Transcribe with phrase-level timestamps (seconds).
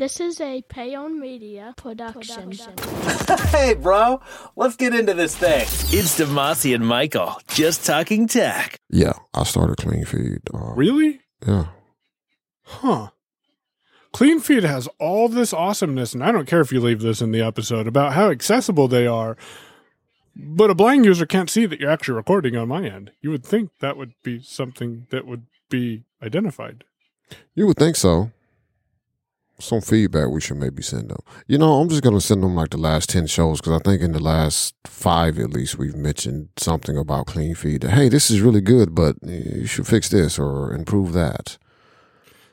[0.00, 2.52] This is a Payon Media production.
[3.48, 4.22] hey, bro,
[4.56, 5.60] let's get into this thing.
[5.94, 8.78] It's Damashe and Michael just talking tech.
[8.88, 10.40] Yeah, I started Clean Feed.
[10.54, 11.20] Uh, Really?
[11.46, 11.66] Yeah.
[12.62, 13.10] Huh.
[14.14, 17.30] Clean Feed has all this awesomeness, and I don't care if you leave this in
[17.30, 19.36] the episode about how accessible they are.
[20.34, 23.10] But a blind user can't see that you're actually recording on my end.
[23.20, 26.84] You would think that would be something that would be identified.
[27.54, 28.30] You would think so.
[29.60, 31.20] Some feedback we should maybe send them.
[31.46, 34.02] You know, I'm just to send them like the last 10 shows because I think
[34.02, 37.84] in the last five at least we've mentioned something about Clean Feed.
[37.84, 41.58] Hey, this is really good, but you should fix this or improve that.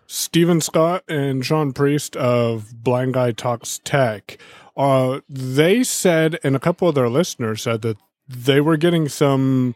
[0.07, 4.37] Stephen Scott and Sean Priest of Blind Guy Talks Tech,
[4.77, 9.75] uh, they said, and a couple of their listeners said that they were getting some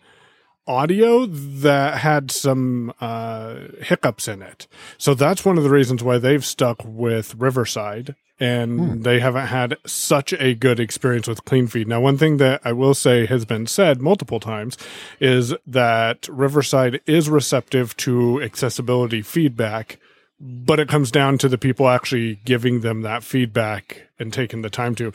[0.68, 4.68] audio that had some uh, hiccups in it.
[4.98, 9.02] So that's one of the reasons why they've stuck with Riverside and Hmm.
[9.04, 11.88] they haven't had such a good experience with Clean Feed.
[11.88, 14.78] Now, one thing that I will say has been said multiple times
[15.20, 20.00] is that Riverside is receptive to accessibility feedback,
[20.40, 24.72] but it comes down to the people actually giving them that feedback and taking the
[24.72, 25.12] time to.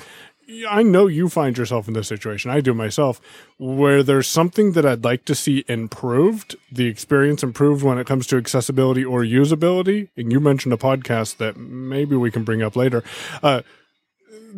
[0.68, 2.50] I know you find yourself in this situation.
[2.50, 3.20] I do myself,
[3.58, 8.26] where there's something that I'd like to see improved, the experience improved when it comes
[8.28, 10.08] to accessibility or usability.
[10.16, 13.02] And you mentioned a podcast that maybe we can bring up later.
[13.42, 13.62] Uh,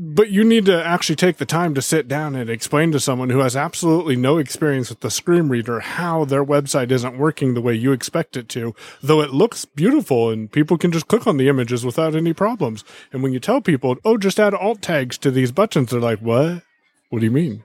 [0.00, 3.30] but you need to actually take the time to sit down and explain to someone
[3.30, 7.60] who has absolutely no experience with the screen reader how their website isn't working the
[7.60, 11.36] way you expect it to, though it looks beautiful and people can just click on
[11.36, 12.84] the images without any problems.
[13.12, 16.20] And when you tell people, oh, just add alt tags to these buttons, they're like,
[16.20, 16.62] what?
[17.10, 17.64] What do you mean?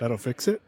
[0.00, 0.62] That'll fix it?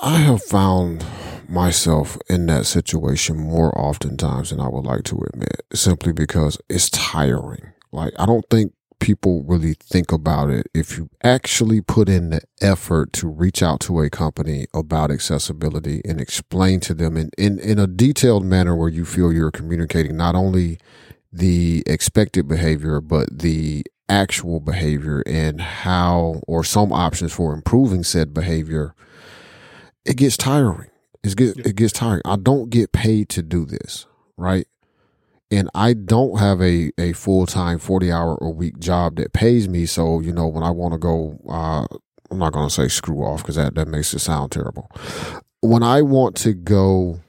[0.00, 1.06] I have found
[1.48, 6.90] myself in that situation more oftentimes than I would like to admit, simply because it's
[6.90, 7.72] tiring.
[7.92, 8.72] Like, I don't think
[9.04, 10.66] people really think about it.
[10.72, 16.00] If you actually put in the effort to reach out to a company about accessibility
[16.06, 20.16] and explain to them in, in, in a detailed manner where you feel you're communicating
[20.16, 20.78] not only
[21.30, 28.32] the expected behavior, but the actual behavior and how or some options for improving said
[28.32, 28.94] behavior,
[30.06, 30.88] it gets tiring.
[31.22, 32.22] It's get, it gets tiring.
[32.24, 34.06] I don't get paid to do this,
[34.38, 34.66] right?
[35.54, 39.68] And I don't have a, a full time 40 hour a week job that pays
[39.68, 39.86] me.
[39.86, 41.86] So, you know, when I want to go, uh,
[42.30, 44.90] I'm not going to say screw off because that, that makes it sound terrible.
[45.60, 47.20] When I want to go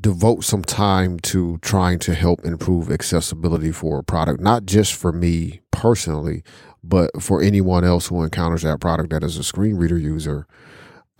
[0.00, 5.12] devote some time to trying to help improve accessibility for a product, not just for
[5.12, 6.42] me personally,
[6.82, 10.46] but for anyone else who encounters that product that is a screen reader user.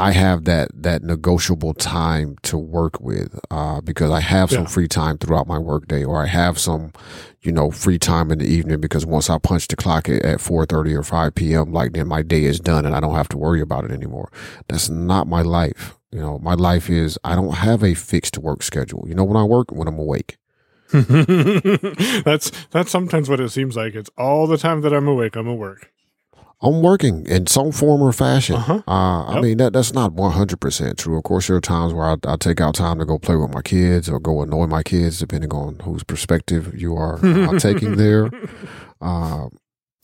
[0.01, 4.69] I have that that negotiable time to work with uh, because I have some Yeah.
[4.69, 6.93] free time throughout my workday, or I have some,
[7.43, 10.41] you know, free time in the evening because once I punch the clock at, at
[10.41, 13.29] four thirty or five p.m., like then my day is done and I don't have
[13.31, 14.31] to worry about it anymore.
[14.69, 15.97] That's not my life.
[16.13, 19.05] You know, my life is I don't have a fixed work schedule.
[19.07, 20.39] You know, when I work, when I'm awake.
[20.93, 23.95] that's that's sometimes what it seems like.
[23.95, 25.93] It's all the time that I'm awake, I'm at work.
[26.63, 28.57] I'm working in some form or fashion.
[28.57, 28.83] Uh-huh.
[28.87, 31.17] Uh, I mean, that that's not 100% true.
[31.17, 33.53] Of course, there are times where I, I take out time to go play with
[33.55, 37.97] my kids or go annoy my kids, depending on whose perspective you are uh, taking
[37.97, 38.31] there.
[39.01, 39.49] Uh,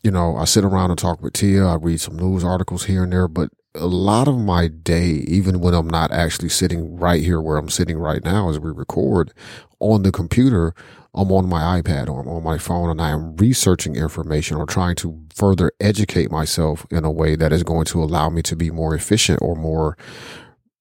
[0.02, 1.66] you know, I sit around and talk with Tia.
[1.66, 5.60] I read some news articles here and there, but a lot of my day, even
[5.60, 9.34] when I'm not actually sitting right here where I'm sitting right now as we record
[9.80, 10.74] on the computer,
[11.14, 14.66] I'm on my iPad or I'm on my phone and I am researching information or
[14.66, 18.56] trying to further educate myself in a way that is going to allow me to
[18.56, 19.96] be more efficient or more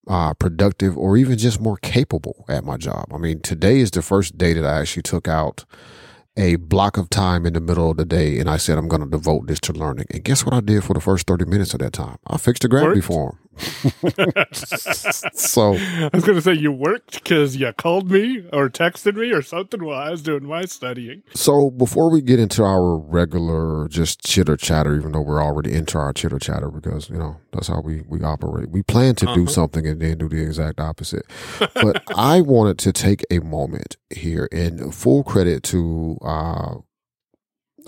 [0.07, 3.05] uh, productive or even just more capable at my job.
[3.13, 5.65] I mean, today is the first day that I actually took out
[6.37, 9.01] a block of time in the middle of the day and I said, I'm going
[9.01, 10.07] to devote this to learning.
[10.11, 12.17] And guess what I did for the first 30 minutes of that time?
[12.27, 13.07] I fixed the gravity Worked?
[13.07, 13.39] for him.
[15.33, 19.31] So I was going to say you worked because you called me or texted me
[19.31, 21.23] or something while I was doing my studying.
[21.33, 25.97] So before we get into our regular just chitter chatter, even though we're already into
[25.97, 28.69] our chitter chatter because you know that's how we we operate.
[28.69, 29.51] We plan to do Uh-huh.
[29.51, 31.25] something and then do the exact opposite.
[31.75, 36.75] But I wanted to take a moment here and full credit to uh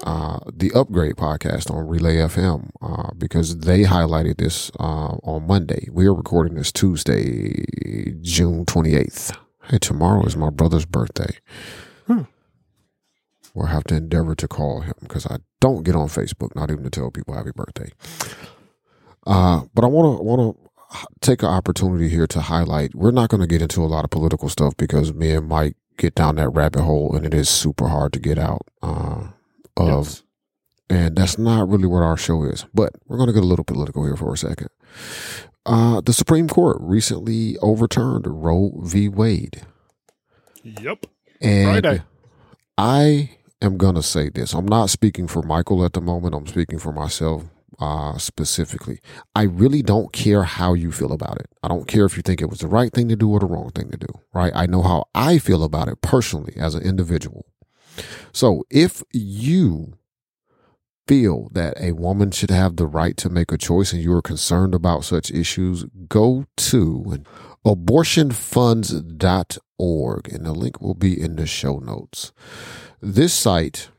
[0.03, 5.87] uh, the Upgrade podcast on Relay FM uh, because they highlighted this uh, on Monday.
[5.91, 7.65] We are recording this Tuesday,
[8.21, 9.35] June 28th.
[9.63, 11.37] Hey, tomorrow is my brother's birthday.
[12.05, 12.23] Hmm.
[13.53, 16.83] We'll have to endeavor to call him because I don't get on Facebook, not even
[16.83, 17.91] to tell people happy birthday.
[19.25, 20.57] Uh, but I want to want
[20.91, 22.95] to take an opportunity here to highlight.
[22.95, 25.75] We're not going to get into a lot of political stuff because me and Mike,
[25.97, 29.29] get down that rabbit hole, and it is super hard to get out uh,
[29.77, 30.07] of.
[30.07, 30.23] Yes.
[30.89, 32.65] And that's not really what our show is.
[32.73, 34.69] But we're going to get a little political here for a second.
[35.65, 39.09] Uh, the Supreme Court recently overturned Roe v.
[39.09, 39.63] Wade.
[40.63, 41.07] Yep.
[41.41, 42.03] And Friday.
[42.77, 43.31] I
[43.61, 44.53] am going to say this.
[44.53, 46.35] I'm not speaking for Michael at the moment.
[46.35, 47.43] I'm speaking for myself
[47.79, 48.99] uh, specifically.
[49.35, 51.47] I really don't care how you feel about it.
[51.63, 53.45] I don't care if you think it was the right thing to do or the
[53.45, 54.51] wrong thing to do, right?
[54.55, 57.45] I know how I feel about it personally as an individual.
[58.31, 59.97] So if you
[61.07, 64.21] feel that a woman should have the right to make a choice and you are
[64.21, 67.23] concerned about such issues, go to
[67.65, 72.31] abortionfunds.org and the link will be in the show notes.
[73.01, 73.89] This site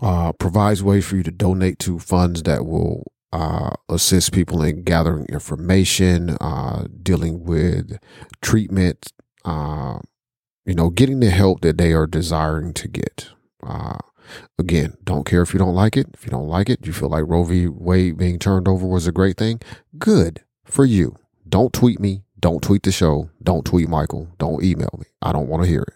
[0.00, 4.82] uh, provides ways for you to donate to funds that will uh, assist people in
[4.82, 7.98] gathering information, uh, dealing with
[8.40, 9.12] treatment,
[9.44, 9.98] uh,
[10.66, 13.28] you know, getting the help that they are desiring to get.
[13.62, 13.98] Uh,
[14.58, 16.08] again, don't care if you don't like it.
[16.12, 17.68] If you don't like it, you feel like Roe v.
[17.68, 19.60] Wade being turned over was a great thing.
[19.96, 21.16] Good for you.
[21.48, 22.22] Don't tweet me.
[22.38, 23.30] Don't tweet the show.
[23.42, 24.28] Don't tweet Michael.
[24.38, 25.06] Don't email me.
[25.22, 25.94] I don't want to hear it.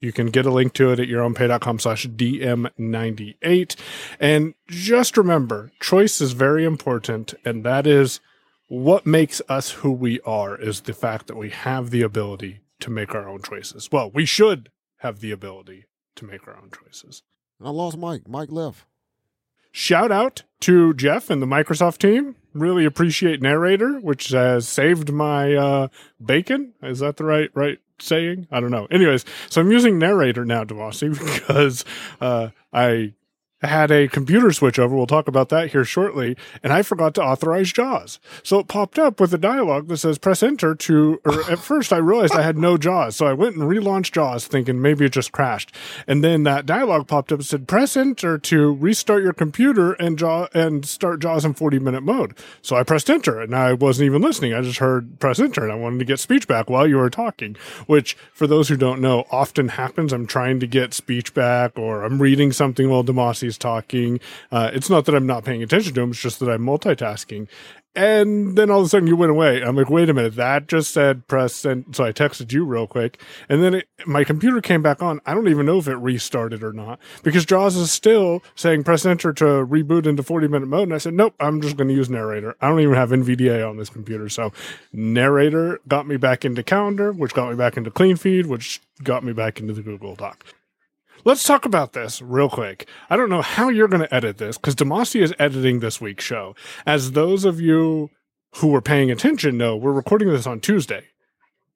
[0.00, 3.76] You can get a link to it at yourownpay.com slash DM98.
[4.20, 7.32] And just remember, choice is very important.
[7.44, 8.20] And that is
[8.68, 12.90] what makes us who we are is the fact that we have the ability to
[12.90, 13.90] make our own choices.
[13.90, 15.86] Well, we should have the ability
[16.16, 17.22] to make our own choices.
[17.62, 18.28] I lost Mike.
[18.28, 18.84] Mike left.
[19.72, 22.36] Shout out to Jeff and the Microsoft team.
[22.54, 25.88] Really appreciate narrator, which has saved my uh,
[26.24, 26.72] bacon.
[26.82, 28.46] Is that the right right saying?
[28.50, 28.86] I don't know.
[28.90, 31.84] Anyways, so I'm using narrator now, Damashe, because
[32.22, 33.12] uh, I
[33.62, 34.94] had a computer switch over.
[34.94, 36.36] We'll talk about that here shortly.
[36.62, 38.20] And I forgot to authorize JAWS.
[38.42, 41.92] So it popped up with a dialog that says press enter to, or at first
[41.92, 43.16] I realized I had no JAWS.
[43.16, 45.74] So I went and relaunched JAWS thinking maybe it just crashed.
[46.06, 50.18] And then that dialog popped up and said press enter to restart your computer and
[50.18, 52.36] jaw and start JAWS in 40 minute mode.
[52.60, 54.52] So I pressed enter and I wasn't even listening.
[54.52, 57.08] I just heard press enter and I wanted to get speech back while you were
[57.08, 57.56] talking,
[57.86, 60.12] which for those who don't know often happens.
[60.12, 64.20] I'm trying to get speech back or I'm reading something while Damashe is talking.
[64.50, 66.10] Uh, it's not that I'm not paying attention to him.
[66.10, 67.48] It's just that I'm multitasking.
[67.96, 69.62] And then all of a sudden you went away.
[69.62, 72.86] I'm like, wait a minute, that just said press and so I texted you real
[72.86, 73.18] quick.
[73.48, 75.22] And then it, my computer came back on.
[75.24, 79.06] I don't even know if it restarted or not because JAWS is still saying press
[79.06, 80.82] enter to reboot into 40 minute mode.
[80.82, 82.54] And I said, nope, I'm just going to use narrator.
[82.60, 84.28] I don't even have NVDA on this computer.
[84.28, 84.52] So
[84.92, 89.24] narrator got me back into calendar, which got me back into clean feed, which got
[89.24, 90.44] me back into the Google Doc.
[91.26, 92.88] Let's talk about this real quick.
[93.10, 96.22] I don't know how you're going to edit this because Damashe is editing this week's
[96.22, 96.54] show.
[96.86, 98.10] As those of you
[98.58, 101.06] who were paying attention know, we're recording this on Tuesday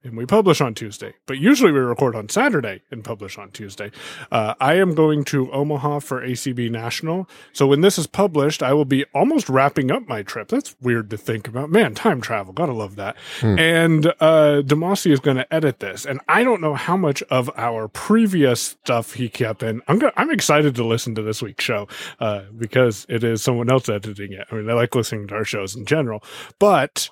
[0.03, 3.91] and we publish on Tuesday, but usually we record on Saturday and publish on Tuesday.
[4.33, 7.29] Uh, I am going to Omaha for ACB National.
[7.53, 10.49] So when this is published, I will be almost wrapping up my trip.
[10.49, 11.71] That's weird to think about.
[11.71, 12.53] Man, time travel.
[12.55, 13.17] Gotta love that.
[13.43, 16.07] And uh, Damashe is going to edit this.
[16.07, 19.83] And I don't know how much of our previous stuff he kept in.
[19.89, 21.89] I'm, go- I'm excited to listen to this week's show
[22.21, 24.47] uh, because it is someone else editing it.
[24.51, 26.23] I mean, I like listening to our shows in general.
[26.59, 27.11] But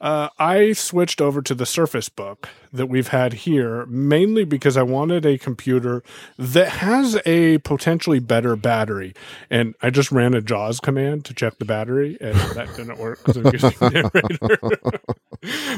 [0.00, 4.82] uh, I switched over to the Surface Book that we've had here mainly because I
[4.82, 6.02] wanted a computer
[6.38, 9.14] that has a potentially better battery.
[9.50, 13.18] And I just ran a JAWS command to check the battery, and that didn't work
[13.24, 15.00] because I'm using the narrator.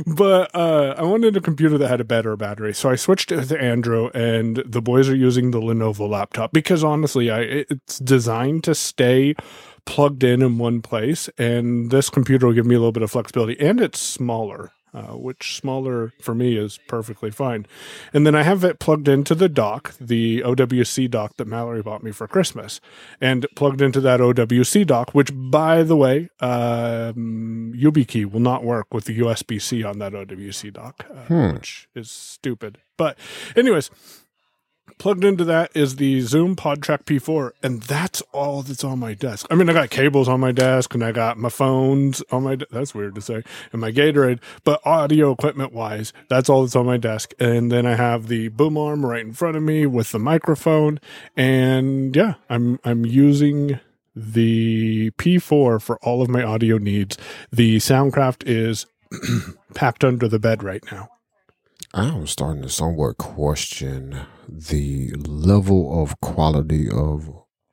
[0.17, 3.37] but uh, I wanted a computer that had a better battery, so I switched to
[3.37, 8.75] Andro, and the boys are using the Lenovo laptop because honestly, I it's designed to
[8.75, 9.35] stay
[9.85, 13.11] plugged in in one place, and this computer will give me a little bit of
[13.11, 14.73] flexibility, and it's smaller.
[14.95, 17.65] Uh, which smaller for me is perfectly fine.
[18.12, 22.03] And then I have it plugged into the dock, the OWC dock that Mallory bought
[22.03, 22.79] me for Christmas,
[23.19, 28.93] and plugged into that OWC dock, which, by the way, um, YubiKey will not work
[28.93, 32.77] with the USB C on that OWC dock, uh, which is stupid.
[32.99, 33.19] But,
[33.57, 33.91] anyways,
[34.99, 39.47] plugged into that is the Zoom PodTrack P4, and that's all that's on my desk.
[39.51, 42.57] I mean, I got cables on my desk, and I got my phones on my.
[42.57, 44.41] De- that's weird to say, and my Gatorade.
[44.65, 47.33] But audio equipment wise, that's all that's on my desk.
[47.39, 51.01] And then I have the boom arm right in front of me with the microphone,
[51.37, 53.81] and yeah, I'm I'm using
[54.15, 57.17] the P4 for all of my audio needs.
[57.51, 58.87] The Soundcraft is
[59.75, 61.09] packed under the bed right now.
[61.95, 67.29] I'm starting to somewhat question the level of quality of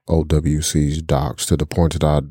[0.10, 2.22] OWC's docs to the point that I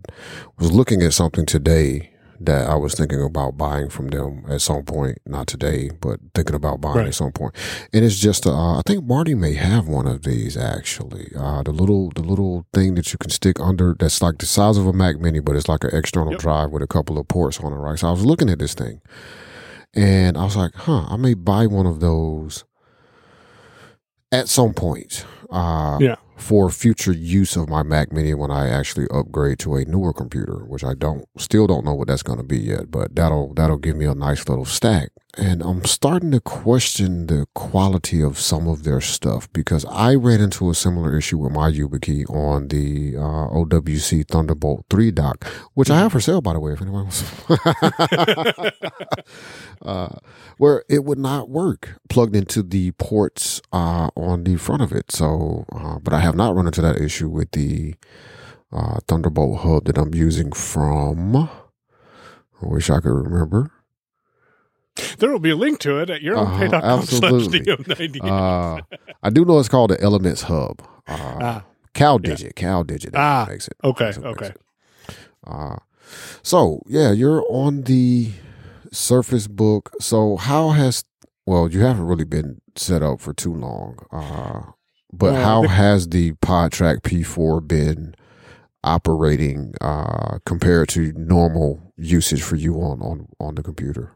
[0.59, 4.85] was looking at something today that I was thinking about buying from them at some
[4.85, 5.19] point.
[5.27, 7.07] Not today, but thinking about buying Right.
[7.09, 7.55] at some point.
[7.93, 11.33] And it's just, uh, I think Marty may have one of these actually.
[11.37, 14.77] Uh, the little, the little thing that you can stick under that's like the size
[14.77, 16.41] of a Mac Mini, but it's like an external Yep.
[16.41, 17.99] drive with a couple of ports on it, right?
[17.99, 19.01] So I was looking at this thing,
[19.95, 22.65] and I was like, huh, I may buy one of those
[24.33, 25.25] at some point.
[25.51, 26.17] Uh, Yeah.
[26.37, 30.65] For future use of my Mac Mini when I actually upgrade to a newer computer,
[30.67, 33.77] which I don't still don't know what that's going to be yet, but that'll that'll
[33.79, 35.09] give me a nice little stack.
[35.41, 40.41] And I'm starting to question the quality of some of their stuff because I ran
[40.41, 45.91] into a similar issue with my YubiKey on the uh, OWC Thunderbolt 3 dock, which
[45.91, 47.23] I have for sale, by the way, if anyone wants.
[49.83, 50.17] uh,
[50.57, 55.13] where it would not work plugged into the ports uh, on the front of it.
[55.13, 57.95] So, uh, but I have not run into that issue with the
[58.73, 61.37] uh, Thunderbolt hub that I'm using from.
[61.37, 61.49] I
[62.61, 63.71] wish I could remember.
[65.19, 68.21] There will be a link to it at Uh-huh, yourownpay.com absolutely.
[68.21, 68.81] Uh,
[69.23, 70.81] I do know it's called the Elements Hub.
[71.07, 71.65] Uh, Ah.
[71.95, 73.15] CalDigit, Cow Digit.
[73.17, 73.75] Ah, makes it.
[73.83, 74.47] okay, okay.
[74.47, 74.61] it.
[75.47, 75.77] Uh,
[76.43, 78.31] so yeah, you're on the
[78.93, 79.91] Surface Book.
[80.01, 81.05] So how has
[81.47, 83.99] well, you haven't really been set up for too long.
[84.13, 84.73] Uh,
[85.13, 88.15] but Well, how the- has the PodTrack P4 been
[88.85, 94.13] operating uh, compared to normal usage for you on on on the computer?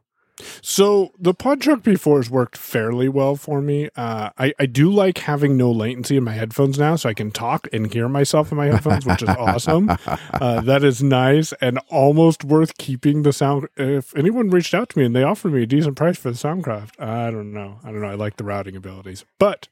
[0.62, 3.90] So the PodTrack P4 has worked fairly well for me.
[3.94, 7.30] Uh, I, I do like having no latency in my headphones now, so I can
[7.30, 9.90] talk and hear myself in my headphones, which is awesome.
[10.32, 13.68] Uh, that is nice and almost worth keeping the sound.
[13.76, 16.36] If anyone reached out to me and they offered me a decent price for the
[16.36, 17.78] Soundcraft, I don't know.
[17.84, 18.08] I don't know.
[18.08, 19.68] I like the routing abilities, but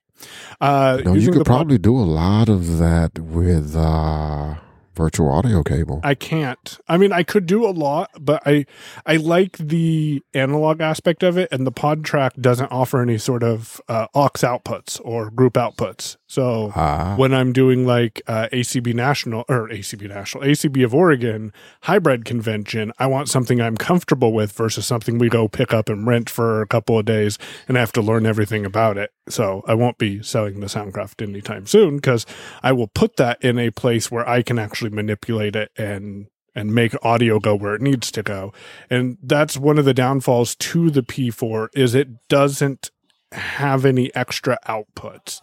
[0.60, 4.56] uh, You you could Pod- probably do a lot of that with uh,
[5.00, 6.00] virtual audio cable.
[6.04, 6.78] I can't.
[6.86, 8.66] I mean, I could do a lot, but I
[9.06, 13.42] I like the analog aspect of it, and the pod track doesn't offer any sort
[13.42, 16.16] of uh, aux outputs or group outputs.
[16.26, 17.14] So Ah.
[17.16, 21.52] when I'm doing like uh, ACB National or ACB National, ACB of Oregon
[21.84, 26.06] hybrid convention, I want something I'm comfortable with versus something we go pick up and
[26.06, 29.10] rent for a couple of days and have to learn everything about it.
[29.28, 32.26] So I won't be selling the Soundcraft anytime soon because
[32.62, 36.74] I will put that in a place where I can actually manipulate it and and
[36.74, 38.52] make audio go where it needs to go.
[38.88, 42.90] And that's one of the downfalls to the P4 is it doesn't
[43.32, 45.40] have any extra outputs.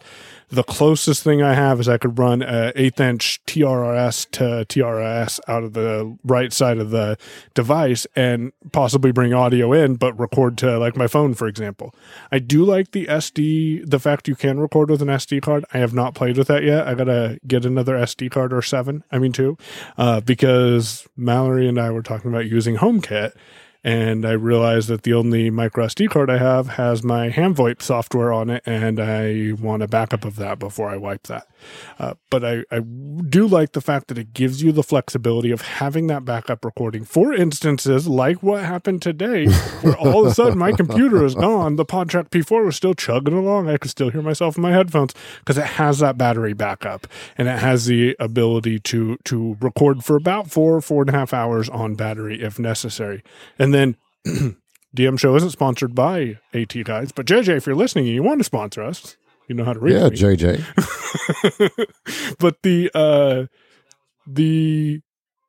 [0.50, 5.40] The closest thing I have is I could run a eighth inch TRRS to TRS
[5.46, 7.18] out of the right side of the
[7.52, 11.94] device and possibly bring audio in, but record to like my phone, for example.
[12.32, 15.66] I do like the SD, the fact you can record with an SD card.
[15.74, 16.86] I have not played with that yet.
[16.88, 19.58] I gotta get another SD card or seven, I mean two,
[19.98, 23.34] uh, because Mallory and I were talking about using HomeKit
[23.88, 28.34] and I realized that the only micro SD card I have has my HamVoip software
[28.34, 31.48] on it, and I want a backup of that before I wipe that.
[31.98, 35.62] Uh, but I, I do like the fact that it gives you the flexibility of
[35.62, 39.46] having that backup recording for instances like what happened today,
[39.82, 41.76] where all of a sudden my computer is gone.
[41.76, 43.68] The PodTrack P4 was still chugging along.
[43.68, 47.48] I could still hear myself in my headphones because it has that battery backup and
[47.48, 51.68] it has the ability to to record for about four four and a half hours
[51.68, 53.22] on battery if necessary.
[53.58, 53.96] And then
[54.96, 58.40] DM Show isn't sponsored by AT Guys, but JJ, if you're listening and you want
[58.40, 59.16] to sponsor us,
[59.48, 60.08] you know how to reach yeah.
[60.08, 60.62] JJ.
[62.38, 63.46] but the uh
[64.26, 65.00] the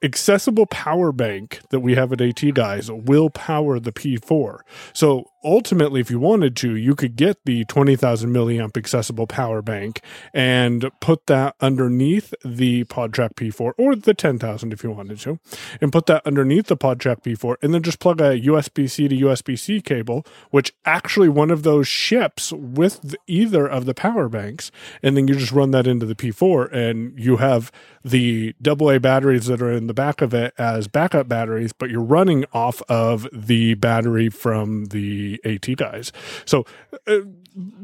[0.02, 4.60] accessible power bank that we have at AT Guys will power the P4.
[4.94, 10.02] So ultimately, if you wanted to, you could get the 20,000 milliamp accessible power bank
[10.34, 15.40] and put that underneath the PodTrack P4 or the 10,000 if you wanted to,
[15.82, 19.16] and put that underneath the PodTrack P4 and then just plug a USB C to
[19.16, 24.30] USB C cable, which actually one of those ships with the- either of the power
[24.30, 24.72] banks.
[25.02, 27.72] And then you just run that into the P4 and you have
[28.04, 32.02] the AA batteries that are in the back of it as backup batteries, but you're
[32.02, 36.12] running off of the battery from the AT guys.
[36.46, 36.66] So,
[37.08, 37.20] uh,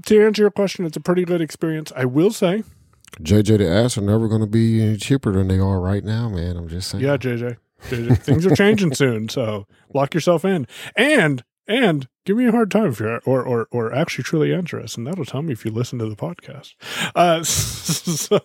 [0.05, 1.91] to answer your question, it's a pretty good experience.
[1.95, 2.63] I will say,
[3.21, 6.29] JJ the ass are never going to be any cheaper than they are right now,
[6.29, 6.57] man.
[6.57, 7.03] I'm just saying.
[7.03, 7.57] yeah, JJ,
[7.89, 9.29] JJ things are changing soon.
[9.29, 10.67] So, lock yourself in.
[10.95, 14.97] And, and give me a hard time if you're or or or actually truly interested
[14.97, 16.73] and that'll tell me if you listen to the podcast.
[17.15, 18.39] Uh so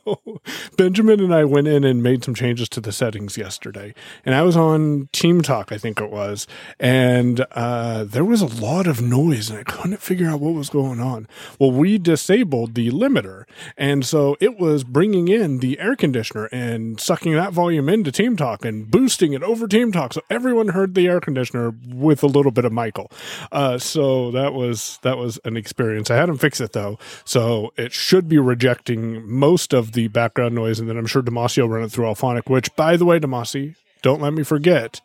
[0.77, 3.95] benjamin and i went in and made some changes to the settings yesterday
[4.25, 6.47] and i was on team talk i think it was
[6.79, 10.69] and uh there was a lot of noise and i couldn't figure out what was
[10.71, 11.27] going on.
[11.59, 13.45] Well we disabled the limiter
[13.77, 18.37] and so it was bringing in the air conditioner and sucking that volume into team
[18.37, 22.27] talk and boosting it over team talk so everyone heard the air conditioner with a
[22.27, 23.11] little bit of michael.
[23.51, 26.11] Uh uh, so that was that was an experience.
[26.11, 30.55] I had him fix it though, so it should be rejecting most of the background
[30.55, 32.49] noise, and then I'm sure Damashe will run it through Auphonic.
[32.49, 35.00] Which, by the way, Damashe, don't let me forget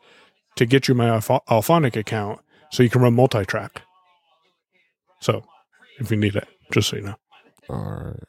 [0.55, 2.39] to get you my Alph- Auphonic account
[2.71, 3.81] so you can run multi-track.
[5.19, 5.43] So,
[5.99, 7.15] if you need it, just so you know.
[7.69, 8.23] All right.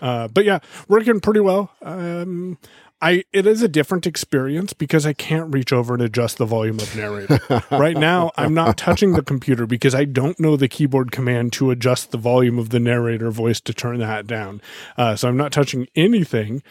[0.00, 1.70] Uh, but yeah, working pretty well.
[1.80, 2.58] Um,
[3.04, 6.80] I it is a different experience because I can't reach over and adjust the volume
[6.80, 7.38] of narrator.
[7.70, 11.70] right now, I'm not touching the computer because I don't know the keyboard command to
[11.70, 14.62] adjust the volume of the narrator voice to turn that down.
[14.96, 16.62] Uh, so I'm not touching anything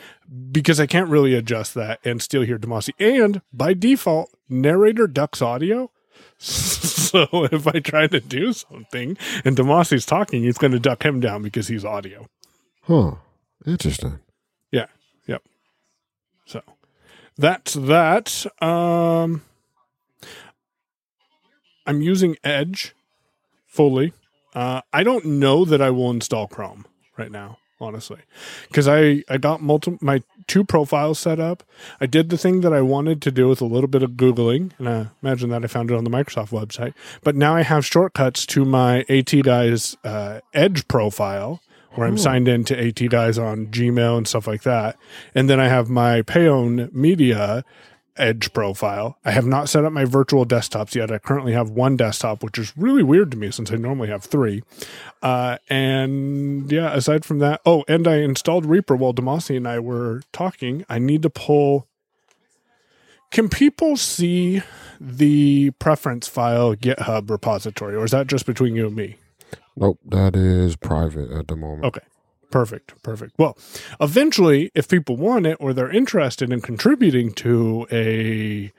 [0.52, 2.94] because I can't really adjust that and still hear Damashe.
[3.00, 5.92] And by default, narrator ducks audio.
[6.40, 11.20] so if I try to do something and Damashe's talking, it's going to duck him
[11.20, 12.26] down because he's audio.
[12.82, 13.18] Huh.
[13.68, 14.20] Interesting.
[14.72, 14.88] Yeah.
[15.28, 15.44] Yep.
[17.38, 18.46] That's that.
[18.62, 19.42] Um,
[21.86, 22.94] I'm using Edge
[23.66, 24.14] fully.
[24.54, 26.86] Uh, I don't know that I will install Chrome
[27.18, 28.20] right now, honestly,
[28.68, 31.64] because I I got multiple my two profiles set up.
[32.00, 34.72] I did the thing that I wanted to do with a little bit of googling,
[34.78, 36.94] and I imagine that I found it on the Microsoft website.
[37.24, 41.62] But now I have shortcuts to my AT Guys uh, Edge profile
[41.96, 44.98] where I'm signed into AT Guys on Gmail and stuff like that.
[45.36, 47.64] And then I have my Payon Media
[48.16, 49.18] Edge profile.
[49.26, 51.12] I have not set up my virtual desktops yet.
[51.12, 54.24] I currently have one desktop, which is really weird to me since I normally have
[54.24, 54.62] three.
[55.24, 59.80] Uh, and yeah, aside from that, oh, and I installed Reaper while Damashe and I
[59.80, 60.86] were talking.
[60.88, 61.88] I need to pull.
[63.32, 64.62] Can people see
[65.02, 69.18] the preference file GitHub repository, or is that just between you and me?
[69.76, 71.86] Nope, that is private at the moment.
[71.86, 72.02] Okay.
[72.52, 73.02] Perfect.
[73.02, 73.34] Perfect.
[73.40, 73.58] Well,
[74.00, 78.72] eventually, if people want it or they're interested in contributing to a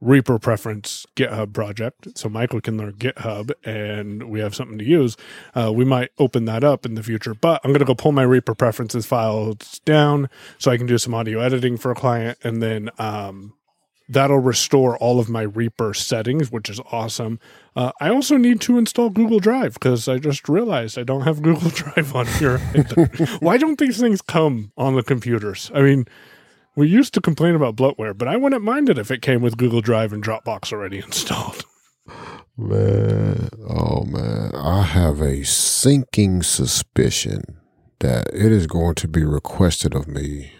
[0.00, 5.16] Reaper preference GitHub project, so Michael can learn GitHub and we have something to use,
[5.54, 7.32] uh, we might open that up in the future.
[7.32, 10.98] But I'm going to go pull my Reaper preferences files down so I can do
[10.98, 13.54] some audio editing for a client and then um,
[14.08, 17.38] that'll restore all of my Reaper settings, which is awesome.
[17.74, 21.42] Uh, I also need to install Google Drive because I just realized I don't have
[21.42, 22.58] Google Drive on here.
[23.40, 25.70] Why don't these things come on the computers?
[25.74, 26.06] I mean,
[26.76, 29.56] we used to complain about bloatware, but I wouldn't mind it if it came with
[29.56, 31.64] Google Drive and Dropbox already installed.
[32.58, 37.42] Man, oh man, I have a sinking suspicion
[37.98, 40.52] that it is going to be requested of me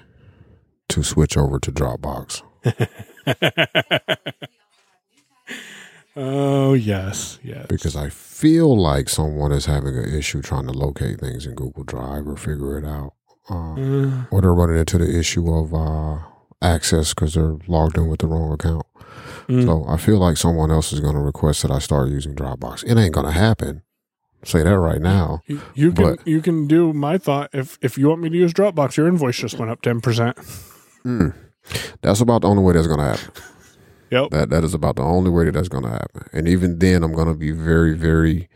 [0.89, 2.43] to switch over to Dropbox.
[6.17, 7.67] oh yes, yes.
[7.69, 11.85] Because I feel like someone is having an issue trying to locate things in Google
[11.85, 13.13] Drive or figure it out.
[13.49, 14.27] Uh, Mm.
[14.33, 16.19] or they're running into the issue of uh,
[16.61, 18.85] access because they're logged in with the wrong account.
[19.49, 19.65] Mm.
[19.65, 22.83] So I feel like someone else is going to request that I start using Dropbox.
[22.83, 23.83] It ain't going to happen.
[24.43, 25.43] Say that right now.
[25.47, 28.53] You, you can you can do my thought if if you want me to use
[28.53, 30.37] Dropbox, your invoice just went up ten percent.
[31.05, 31.33] Mm.
[32.03, 33.33] That's about the only way that's going to happen.
[34.11, 34.31] Yep.
[34.31, 36.29] That that is about the only way that that's going to happen.
[36.33, 38.49] And even then, I'm going to be very, very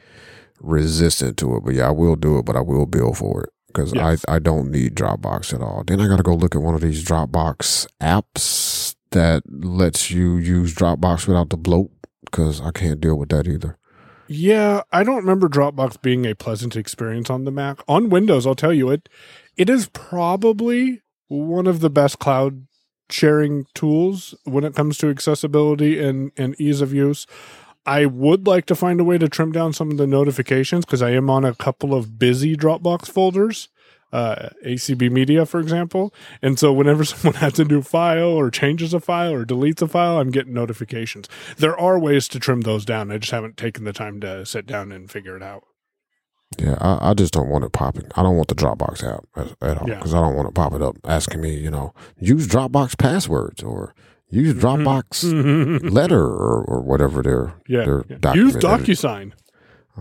[0.61, 1.65] resistant to it.
[1.65, 4.25] But yeah, I will do it, but I will bill for it because Yes.
[4.29, 5.83] I I don't need Dropbox at all.
[5.85, 10.37] Then I got to go look at one of these Dropbox apps that lets you
[10.37, 11.91] use Dropbox without the bloat
[12.25, 13.77] because I can't deal with that either.
[14.29, 17.81] Yeah, I don't remember Dropbox being a pleasant experience on the Mac.
[17.89, 19.09] On Windows, I'll tell you it
[19.57, 22.67] it is probably one of the best cloud
[23.13, 27.27] sharing tools when it comes to accessibility and, and ease of use.
[27.87, 31.03] I would like to find a way to trim down some of the notifications because
[31.03, 33.69] I am on a couple of busy Dropbox folders,
[34.13, 36.13] uh, ACB Media, for example.
[36.43, 39.89] And so whenever someone adds a new file or changes a file or deletes a
[39.89, 41.29] file, I'm getting notifications.
[41.57, 43.11] There are ways to trim those down.
[43.11, 45.65] I just haven't taken the time to sit down and figure it out.
[46.59, 48.07] Yeah, I, I just don't want it popping.
[48.17, 49.97] I don't want the Dropbox app at, at all Yeah.
[49.97, 53.63] because I don't want to pop it up asking me, you know, use Dropbox passwords
[53.63, 53.95] or
[54.31, 57.85] use Dropbox letter or, or whatever their Yeah.
[57.85, 58.35] their yeah.
[58.35, 58.87] Use document.
[58.89, 59.33] DocuSign.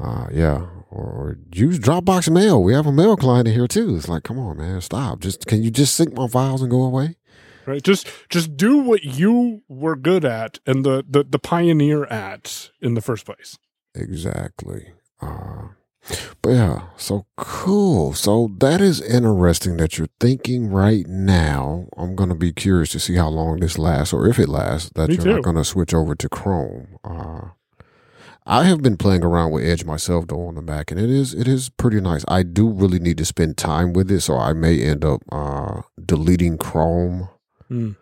[0.01, 2.63] Uh, yeah, or, or use Dropbox Mail.
[2.63, 3.95] We have a mail client in here too.
[3.95, 5.19] It's like, come on, man, stop.
[5.19, 7.15] Just can you just sync my files and go away?
[7.67, 7.83] Right.
[7.83, 12.95] Just just do what you were good at and the, the, the pioneer at in
[12.95, 13.59] the first place.
[13.93, 14.93] exactly.
[15.21, 15.67] Uh,
[16.41, 18.13] but yeah, so cool.
[18.13, 21.88] So that is interesting that you're thinking right now.
[21.97, 24.91] I'm going to be curious to see how long this lasts or if it lasts,
[24.95, 25.33] that Me you're too.
[25.35, 26.97] not going to switch over to Chrome.
[27.03, 27.49] Uh,
[28.45, 31.35] I have been playing around with Edge myself though on the Mac, and it is
[31.35, 32.25] it is pretty nice.
[32.27, 35.81] I do really need to spend time with it, so I may end up uh,
[36.03, 37.29] deleting Chrome
[37.69, 37.95] Mm.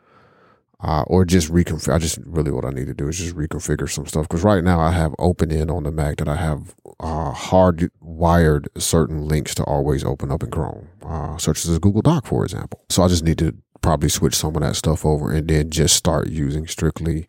[0.79, 1.93] Uh, or just reconfigure.
[1.95, 4.63] I just really what I need to do is just reconfigure some stuff because right
[4.63, 9.27] now I have open in on the Mac that I have uh, hard wired certain
[9.27, 12.83] links to always open up in Chrome, uh, such as a Google Doc, for example.
[12.89, 15.95] So I just need to probably switch some of that stuff over and then just
[15.95, 17.27] start using strictly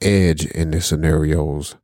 [0.00, 1.76] Edge in the scenarios.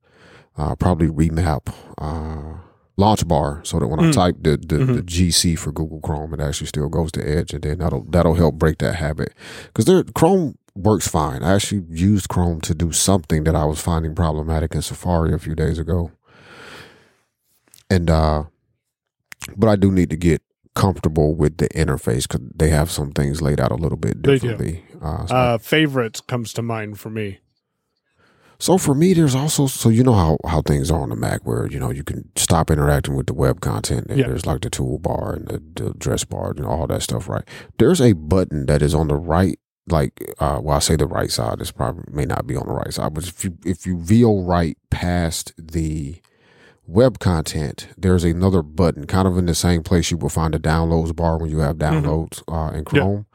[0.57, 2.59] Uh, probably remap uh,
[2.97, 4.13] launch bar so that when I Mm.
[4.13, 4.95] type the the, Mhm.
[4.97, 8.35] the GC for Google Chrome, it actually still goes to Edge, and then that'll that'll
[8.35, 9.33] help break that habit
[9.67, 11.43] because there Chrome works fine.
[11.43, 15.39] I actually used Chrome to do something that I was finding problematic in Safari a
[15.39, 16.11] few days ago,
[17.91, 18.45] and uh,
[19.57, 20.43] but I do need to get
[20.75, 24.85] comfortable with the interface because they have some things laid out a little bit differently.
[25.01, 27.39] Uh, so Uh, favorites comes to mind for me.
[28.59, 31.45] So for me, there's also so you know how how things are on the Mac,
[31.47, 34.27] where you know you can stop interacting with the web content, and Yeah.
[34.29, 37.45] there's like the toolbar and the, the address bar and all that stuff, right?
[37.79, 41.31] There's a button that is on the right, like uh, well, I say the right
[41.31, 41.59] side.
[41.59, 44.41] This probably may not be on the right side, but if you if you VO
[44.43, 46.17] right past the
[46.87, 50.59] web content, there's another button, kind of in the same place you will find the
[50.59, 52.97] downloads bar when you have downloads uh, in Mm-hmm.
[52.97, 53.27] Chrome.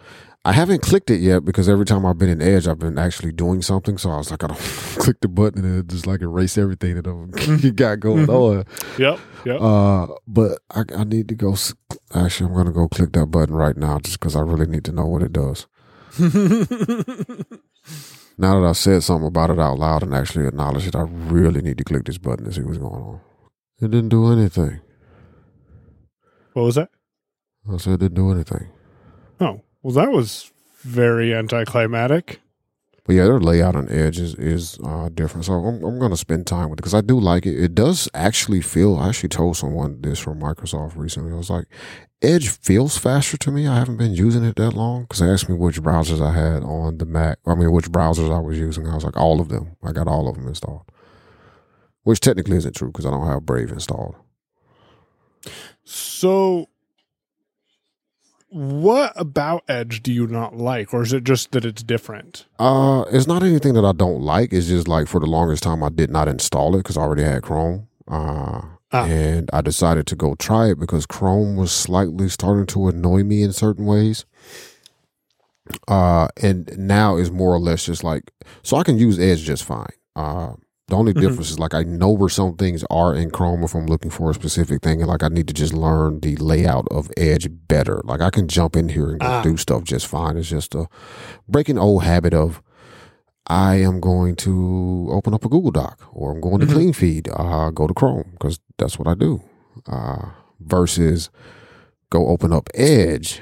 [0.46, 3.34] I haven't clicked it yet because every time I've been in Edge, I've been actually
[3.34, 3.98] doing something.
[3.98, 4.60] So I was like, I don't
[4.98, 8.64] click the button and it just like erase everything that I've got going on.
[8.98, 9.20] Yep.
[9.46, 9.62] Yep.
[9.62, 11.56] Uh, but I, I need to go.
[12.16, 14.92] Actually, I'm gonna go click that button right now just because I really need to
[14.94, 15.68] know what it does.
[18.40, 21.62] Now that I said something about it out loud and actually acknowledged it, I really
[21.62, 23.20] need to click this button to see what's going on.
[23.82, 24.80] It didn't do anything.
[26.54, 26.90] what was that?
[27.70, 28.70] I said it didn't do anything.
[29.42, 32.40] Oh, well, that was very anticlimactic.
[33.10, 35.46] But yeah, their layout on Edge is, is uh, different.
[35.46, 37.60] So I'm, I'm going to spend time with it because I do like it.
[37.60, 41.34] It does actually feel, I actually told someone this from Microsoft recently.
[41.34, 41.66] I was like,
[42.22, 43.66] Edge feels faster to me.
[43.66, 46.62] I haven't been using it that long because they asked me which browsers I had
[46.62, 47.40] on the Mac.
[47.48, 48.86] I mean, which browsers I was using.
[48.86, 49.76] I was like, all of them.
[49.82, 50.86] I got all of them installed.
[52.04, 54.18] Which technically isn't true because I don't have Brave installed.
[55.84, 56.70] So,
[58.50, 62.46] what about Edge do you not like, or is it just that it's different?
[62.58, 64.52] Uh, it's not anything that I don't like.
[64.54, 67.24] It's just like for the longest time I did not install it because I already
[67.24, 67.88] had Chrome.
[68.08, 69.06] Uh, Ah.
[69.06, 73.44] and I decided to go try it because Chrome was slightly starting to annoy me
[73.44, 74.26] in certain ways.
[75.88, 78.32] Uh, and now is more or less just like
[78.64, 79.86] so I can use Edge just fine.
[80.16, 80.54] Uh,
[80.90, 81.22] the only Mhm.
[81.22, 84.30] difference is like I know where some things are in Chrome if I'm looking for
[84.30, 88.02] a specific thing, and like I need to just learn the layout of Edge better.
[88.04, 89.42] Like I can jump in here and go Ah.
[89.44, 90.38] do stuff just fine.
[90.38, 90.88] It's just a
[91.48, 92.62] breaking old habit of
[93.48, 96.74] I am going to open up a Google Doc or I'm going to Mhm.
[96.74, 99.42] Clean Feed, uh, go to Chrome because that's what I do.
[99.88, 100.26] Uh,
[100.60, 101.30] versus
[102.12, 103.42] go open up Edge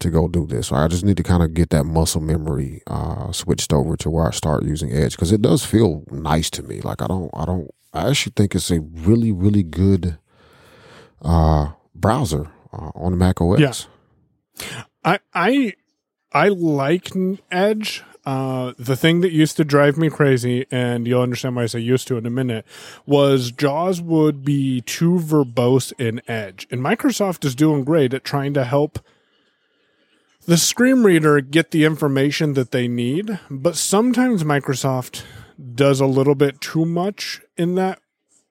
[0.00, 0.72] to go do this.
[0.72, 4.26] I just need to kind of get that muscle memory uh, switched over to where
[4.26, 6.80] I start using Edge because it does feel nice to me.
[6.80, 10.18] Like I don't, I don't, I actually think it's a really, really good
[11.22, 13.60] uh, browser uh, on Mac OS.
[13.60, 14.82] Yeah.
[15.04, 15.74] I I
[16.32, 17.12] I like
[17.50, 18.02] Edge.
[18.24, 21.78] Uh, the thing that used to drive me crazy, and you'll understand why I say
[21.78, 22.66] used to in a minute,
[23.06, 28.52] was Jaws would be too verbose in Edge, and Microsoft is doing great at trying
[28.54, 28.98] to help
[30.46, 35.22] the screen reader get the information that they need, but sometimes Microsoft
[35.74, 38.00] does a little bit too much in that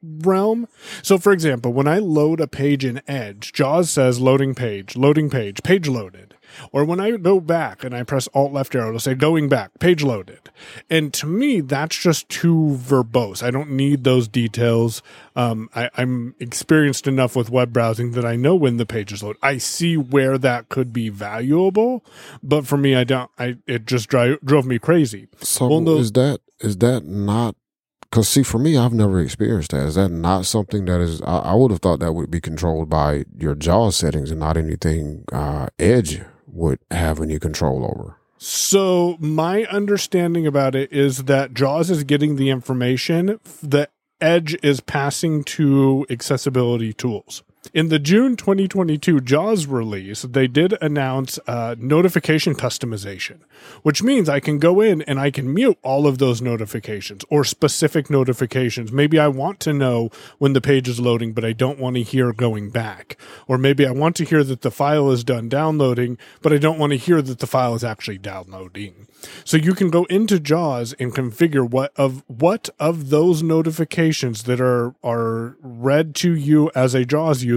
[0.02, 0.68] realm.
[1.02, 5.30] So, for example, when I load a page in Edge, JAWS says loading page, loading
[5.30, 6.35] page, page loaded.
[6.72, 9.80] Or when I go back and I press Alt left arrow, it'll say going back,
[9.80, 10.50] page loaded.
[10.90, 13.44] And to me, that's just too verbose.
[13.44, 15.02] I don't need those details.
[15.36, 19.38] Um, I, I'm experienced enough with web browsing that I know when the pages load.
[19.42, 22.06] I see where that could be valuable,
[22.42, 23.30] but for me, I don't.
[23.38, 25.28] I it just dri- drove me crazy.
[25.42, 27.56] So Well, no- is that is that not?
[28.02, 29.86] Because see, for me, I've never experienced that.
[29.88, 31.22] Is that not something that is?
[31.24, 34.56] I, I would have thought that would be controlled by your JAWS settings and not
[34.56, 38.18] anything uh, Edge would have any control over.
[38.38, 43.90] So my understanding about it is that Jaws is getting the information the
[44.22, 47.44] Edge is passing to accessibility tools.
[47.74, 53.40] In the June 2022 JAWS release, they did announce uh, notification customization,
[53.82, 57.44] which means I can go in and I can mute all of those notifications or
[57.44, 58.92] specific notifications.
[58.92, 62.04] Maybe I want to know when the page is loading, but I don't want to
[62.04, 63.18] hear going back.
[63.48, 66.80] Or maybe I want to hear that the file is done downloading, but I don't
[66.80, 69.08] want to hear that the file is actually downloading.
[69.44, 74.62] So you can go into JAWS and configure what of what of those notifications that
[74.62, 77.55] are are read to you as a JAWS user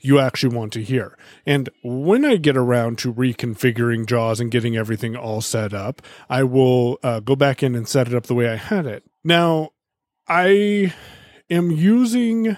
[0.00, 1.16] you actually want to hear.
[1.46, 6.42] And when I get around to reconfiguring JAWS and getting everything all set up, I
[6.42, 9.04] will uh, go back in and set it up the way I had it.
[9.24, 9.70] Now,
[10.28, 10.94] I
[11.50, 12.56] am using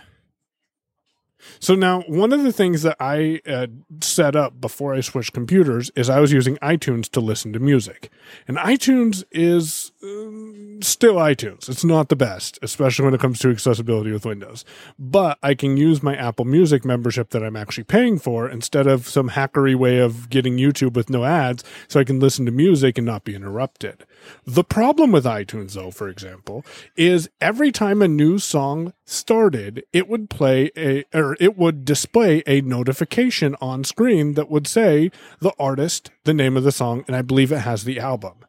[1.61, 3.67] so now, one of the things that I uh,
[4.01, 8.11] set up before I switched computers is I was using iTunes to listen to music,
[8.47, 11.69] and iTunes is um, still iTunes.
[11.69, 14.65] It's not the best, especially when it comes to accessibility with Windows.
[14.99, 19.09] But I can use my Apple Music membership that I'm actually paying for instead of
[19.09, 22.99] some hackery way of getting YouTube with no ads, so I can listen to music
[22.99, 24.05] and not be interrupted.
[24.47, 26.65] The problem with iTunes, though, for example,
[26.97, 32.43] is every time a new song started, it would play a or it would display
[32.47, 37.17] a notification on screen that would say the artist, the name of the song, and
[37.17, 38.45] I believe it has the album.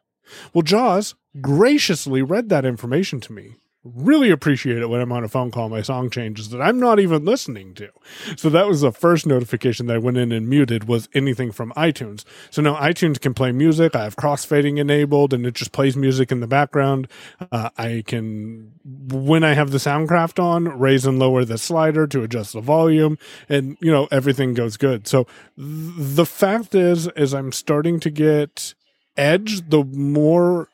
[0.52, 5.28] Well, Jaws graciously read that information to me really appreciate it when I'm on a
[5.28, 7.90] phone call, my song changes that I'm not even listening to.
[8.34, 11.70] So that was the first notification that I went in and muted was anything from
[11.76, 12.24] iTunes.
[12.50, 13.94] So now iTunes can play music.
[13.94, 17.08] I have crossfading enabled and it just plays music in the background.
[17.52, 22.22] Uh, I can, when I have the Soundcraft on, raise and lower the slider to
[22.22, 23.18] adjust the volume
[23.50, 25.06] and, you know, everything goes good.
[25.06, 28.74] So th- the fact is, is I'm starting to get
[29.16, 30.68] edge the more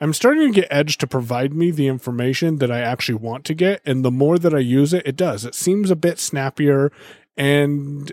[0.00, 3.54] I'm starting to get Edge to provide me the information that I actually want to
[3.54, 3.80] get.
[3.84, 5.44] And the more that I use it, it does.
[5.44, 6.92] It seems a bit snappier
[7.36, 8.12] and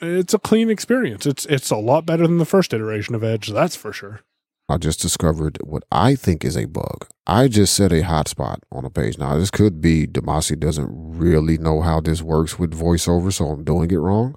[0.00, 1.26] it's a clean experience.
[1.26, 4.20] It's it's a lot better than the first iteration of Edge, that's for sure.
[4.68, 7.06] I just discovered what I think is a bug.
[7.26, 9.18] I just set a hotspot on a page.
[9.18, 13.64] Now, this could be Damashe doesn't really know how this works with voiceover, so I'm
[13.64, 14.36] doing it wrong.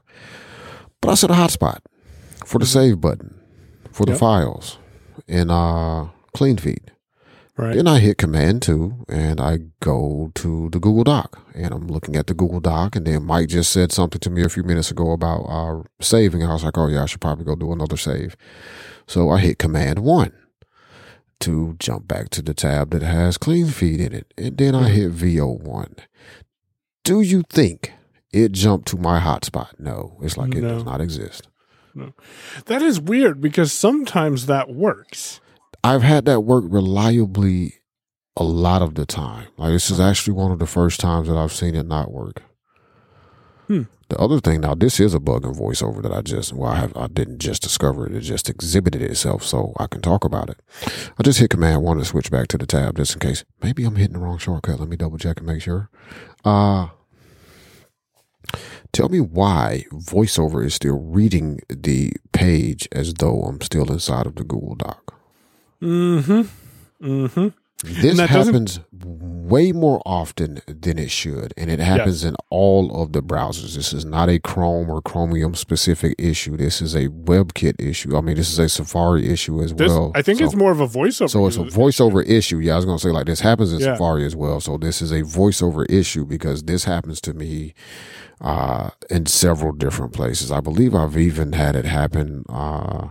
[0.99, 1.79] But I set a hotspot
[2.45, 3.39] for the save button
[3.91, 4.19] for the Yep.
[4.19, 4.77] files
[5.27, 6.91] And uh, Clean Feed.
[7.57, 7.75] Right.
[7.75, 11.39] Then I hit Command 2 and I go to the Google Doc.
[11.53, 12.97] And I'm looking at the Google Doc.
[12.97, 16.43] And then Mike just said something to me a few minutes ago about uh, saving.
[16.43, 18.35] I was like, oh, yeah, I should probably go do another save.
[19.07, 20.33] So I hit Command 1
[21.41, 24.33] to jump back to the tab that has Clean Feed in it.
[24.37, 25.99] And then I hit VO1.
[27.05, 27.93] Do you think
[28.33, 29.79] it jumped to my hotspot?
[29.79, 31.47] No, it's like it does not exist.
[31.93, 32.13] No.
[32.65, 35.39] That is weird because sometimes that works.
[35.85, 37.75] I've had that work reliably
[38.35, 39.49] a lot of the time.
[39.55, 42.41] Like this is actually one of the first times that I've seen it not work.
[43.67, 43.83] Hmm.
[44.09, 46.77] The other thing now, this is a bug in voiceover that I just well, I
[46.77, 50.49] have I didn't just discover it; it just exhibited itself, so I can talk about
[50.49, 50.59] it.
[51.19, 53.45] I just hit Command One to switch back to the tab just in case.
[53.61, 54.79] Maybe I'm hitting the wrong shortcut.
[54.79, 55.91] Let me double check and make sure.
[56.43, 56.87] Uh
[58.91, 64.35] Tell me why VoiceOver is still reading the page as though I'm still inside of
[64.35, 65.14] the Google Doc.
[65.81, 66.41] Mm-hmm.
[67.05, 67.47] Mm-hmm.
[67.83, 73.21] This happens way more often than it should, and it happens in all of the
[73.21, 73.75] browsers.
[73.75, 76.55] This is not a Chrome or Chromium specific issue.
[76.57, 78.15] This is a WebKit issue.
[78.17, 80.13] I mean, this is a Safari issue as This, well.
[80.15, 81.29] I think So- it's more of a voiceover.
[81.29, 82.59] so it's a voiceover issue.
[82.59, 83.93] Yeah, I was gonna say like this happens in Yeah.
[83.93, 84.61] Safari as well.
[84.61, 87.73] So this is a voiceover issue because this happens to me
[88.41, 90.49] uh, in several different places.
[90.51, 92.45] I believe I've even had it happen.
[92.49, 93.09] Uh,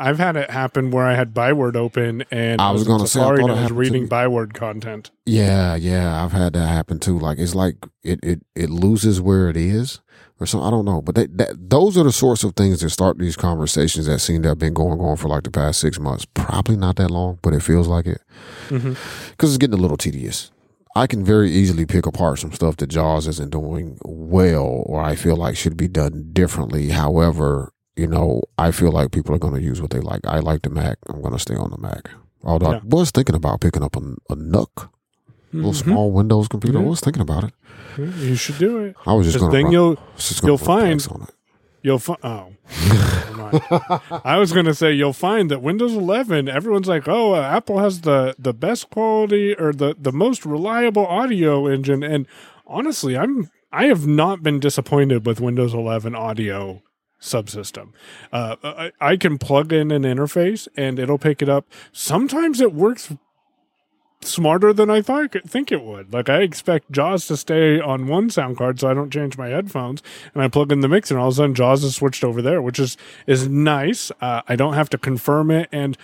[0.00, 3.34] I've had it happen where I had Byword open and I was gonna say, I
[3.34, 4.06] and I was to reading.
[4.06, 5.10] Byword content.
[5.26, 7.18] yeah, yeah, I've had that happen too.
[7.18, 10.00] Like it's like it it it loses where it is.
[10.42, 12.88] Or something, I don't know, but they, that, those are the sorts of things that
[12.88, 16.00] start these conversations that seem to have been going on for like the past six
[16.00, 16.24] months.
[16.24, 18.22] Probably not that long, but it feels like it
[18.70, 18.94] mm-hmm.
[19.32, 20.50] because it's getting a little tedious.
[20.96, 25.14] I can very easily pick apart some stuff that Jaws isn't doing well or I
[25.14, 26.88] feel like should be done differently.
[26.88, 30.20] However, you know, I feel like people are going to use what they like.
[30.26, 30.98] I like the Mac.
[31.08, 32.10] I'm going to stay on the Mac.
[32.42, 32.76] Although Yeah.
[32.78, 34.00] I was thinking about picking up a,
[34.30, 34.88] a NUC,
[35.52, 35.82] little Mhm.
[35.84, 36.78] small Windows computer.
[36.78, 36.88] I Mhm.
[36.90, 37.52] was thinking about it.
[37.98, 38.96] You should do it.
[39.04, 39.56] I was just going to.
[39.56, 39.98] then to you'll
[40.42, 41.06] you'll find-
[41.82, 42.18] you'll find.
[42.22, 42.48] Oh.
[44.24, 46.48] I was going to say you'll find that Windows 11.
[46.48, 51.06] Everyone's like, oh, uh, Apple has the the best quality or the the most reliable
[51.06, 52.26] audio engine, and
[52.66, 56.82] honestly, I'm I have not been disappointed with Windows 11 audio
[57.20, 57.92] subsystem.
[58.32, 61.66] Uh, I, I can plug in an interface and it'll pick it up.
[61.92, 63.12] Sometimes it works
[64.22, 66.12] smarter than I thought think it would.
[66.12, 69.48] Like I expect Jaws to stay on one sound card so I don't change my
[69.48, 70.02] headphones
[70.34, 72.42] and I plug in the mix and all of a sudden Jaws is switched over
[72.42, 74.10] there, which is is nice.
[74.20, 75.96] Uh, I don't have to confirm it and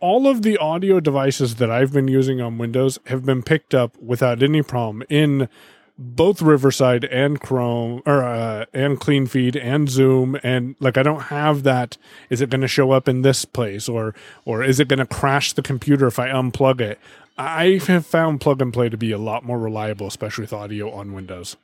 [0.00, 3.96] all of the audio devices that I've been using on Windows have been picked up
[3.98, 5.48] without any problem in
[5.98, 11.22] both Riverside and Chrome or uh, and Clean Feed and Zoom and like I don't
[11.22, 11.98] have that.
[12.30, 15.06] Is it going to show up in this place or or is it going to
[15.06, 16.98] crash the computer if I unplug it?
[17.36, 20.90] I have found plug and play to be a lot more reliable, especially with audio
[20.90, 21.56] on Windows.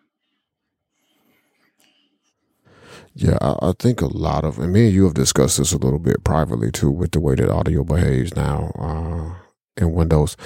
[3.16, 6.00] Yeah, I, think a lot of, and me and you have discussed this a little
[6.00, 9.34] bit privately too, with the way that audio behaves now uh,
[9.76, 10.36] in Windows.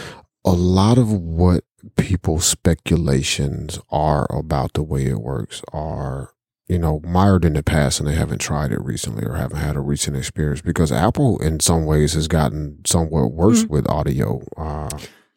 [0.44, 1.64] A lot of what
[1.96, 6.32] people's speculations are about the way it works are,
[6.68, 9.76] you know, mired in the past and they haven't tried it recently or haven't had
[9.76, 13.68] a recent experience because Apple, in some ways, has gotten somewhat worse Mhm.
[13.70, 14.88] with audio uh,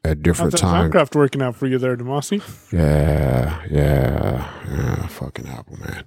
[0.04, 0.94] at different times.
[0.94, 2.42] Soundcraft working out for you there, Damashe?
[2.74, 5.08] Yeah, yeah, yeah.
[5.08, 6.04] Fucking Apple, man.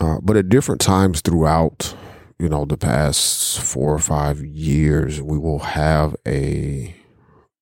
[0.00, 1.94] Uh, but at different times throughout,
[2.38, 6.94] you know, the past four or five years, we will have a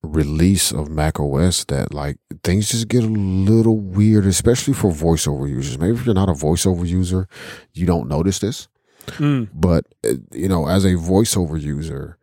[0.08, 5.48] release of Mac OS that like things just get a little weird, especially for voiceover
[5.48, 5.78] users.
[5.78, 7.28] Maybe if you're not a voiceover user,
[7.74, 8.68] you don't notice this
[9.16, 9.48] Mm.
[9.54, 12.18] but uh, you know as a voiceover user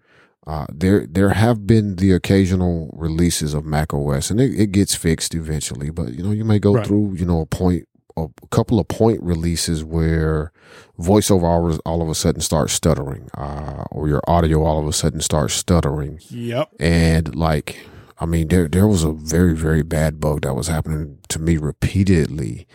[0.45, 4.93] uh, there there have been the occasional releases of mac os and it, it gets
[4.93, 6.86] fixed eventually but you know you may go Right.
[6.86, 10.51] through you know a point a couple of point releases where
[10.99, 14.93] voiceover all, all of a sudden starts stuttering uh, or your audio all of a
[14.93, 16.69] sudden starts stuttering Yep.
[16.80, 17.86] and like
[18.19, 21.58] I mean there there was a very very bad bug that was happening to me
[21.58, 22.67] repeatedly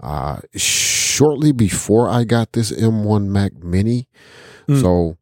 [0.00, 4.08] uh shortly before I got this M1 Mac Mini
[4.68, 4.80] Mm.
[4.82, 5.16] so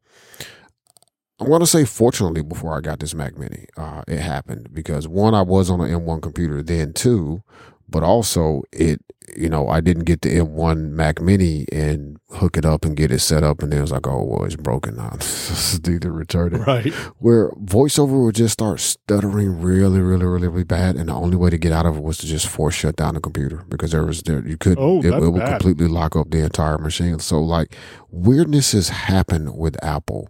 [1.39, 5.35] I'm to say fortunately before I got this Mac Mini uh it happened because one
[5.35, 7.43] I was on an M1 computer then too
[7.89, 9.01] but also it
[9.35, 13.11] you know I didn't get the M1 Mac Mini and hook it up and get
[13.11, 15.17] it set up and then it was like oh well it's broken now
[15.87, 16.93] need to return it Right.
[17.19, 21.49] where voiceover would just start stuttering really, really, really, really bad, and the only way
[21.49, 24.05] to get out of it was to just force shut down the computer because there
[24.05, 25.59] was there you could Oh, it, it would bad.
[25.59, 27.19] completely lock up the entire machine.
[27.19, 27.75] So like
[28.13, 30.29] weirdnesses happen with Apple.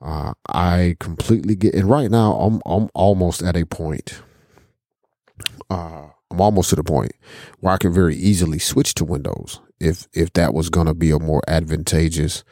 [0.00, 4.20] Uh, I completely get, and right now I'm I'm almost at a point.
[5.70, 7.12] Uh, I'm almost to the point
[7.60, 11.10] where I can very easily switch to Windows if if that was going to be
[11.10, 12.44] a more advantageous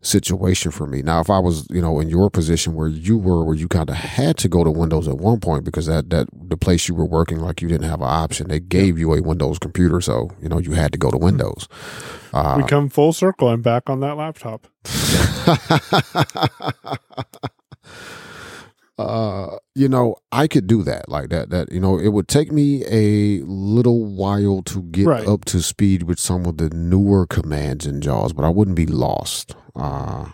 [0.00, 1.02] situation for me.
[1.02, 3.90] Now, if I was, you know, in your position where you were, where you kind
[3.90, 6.94] of had to go to Windows at one point because that that the place you
[6.94, 10.30] were working, like you didn't have an option, they gave you a Windows computer, so
[10.40, 11.68] you know you had to go to Windows.
[12.32, 13.48] Uh, we come full circle.
[13.48, 14.66] I'm back on that laptop.
[18.98, 21.50] uh, you know, I could do that like that.
[21.50, 25.26] That you know, it would take me a little while to get Right.
[25.28, 28.86] up to speed with some of the newer commands in JAWS, but I wouldn't be
[28.86, 29.54] lost.
[29.74, 30.30] Uh,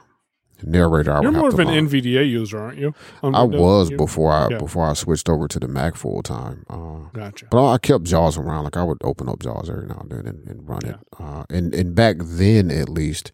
[0.65, 1.89] narrator, I You're would more of an learn.
[1.89, 2.95] NVDA user, aren't you?
[3.23, 4.59] I was You- before I yeah.
[4.59, 6.65] before I switched over to the Mac full time.
[6.71, 7.47] Uh, Gotcha.
[7.51, 8.65] but I kept JAWS around.
[8.65, 10.97] Like I would open up JAWS every now and then and, and run it.
[11.19, 13.33] Uh, and and back then, at least,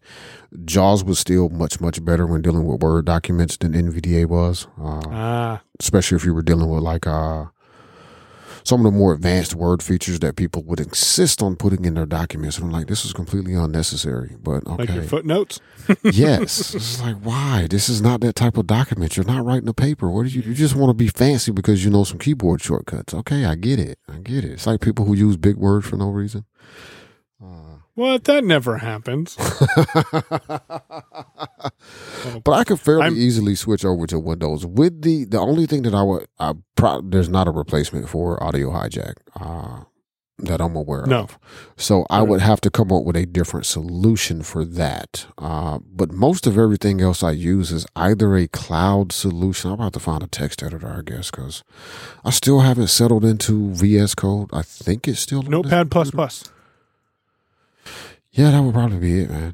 [0.65, 4.67] JAWS was still much much better when dealing with Word documents than NVDA was.
[4.81, 7.45] Uh, Ah, especially if you were dealing with like uh,
[8.69, 12.05] some of the more advanced Word features that people would insist on putting in their
[12.05, 12.57] documents.
[12.57, 14.35] And I'm like, this is completely unnecessary.
[14.39, 15.59] But okay, like your footnotes.
[16.03, 17.65] yes, it's like why?
[17.67, 19.17] This is not that type of document.
[19.17, 20.07] You're not writing a paper.
[20.11, 20.43] What do you?
[20.43, 23.11] You just want to be fancy because you know some keyboard shortcuts.
[23.15, 23.97] Okay, I get it.
[24.07, 24.51] I get it.
[24.51, 26.45] It's like people who use big words for no reason.
[27.99, 28.23] What?
[28.23, 29.35] That never happens.
[32.43, 35.83] but I could fairly I'm- easily switch over to Windows with the the only thing
[35.83, 39.83] that I would I pro, there's not a replacement for Audio Hijack uh,
[40.37, 41.23] that I'm aware No.
[41.23, 41.37] of.
[41.75, 42.29] So I Right.
[42.29, 45.25] would have to come up with a different solution for that.
[45.37, 49.71] Uh, but most of everything else I use is either a cloud solution.
[49.71, 51.63] I'm about to find a text editor, I guess, because
[52.23, 54.49] I still haven't settled into VS Code.
[54.53, 56.11] I think it's still Notepad plus.
[58.39, 59.53] Yeah, that would probably be it, man.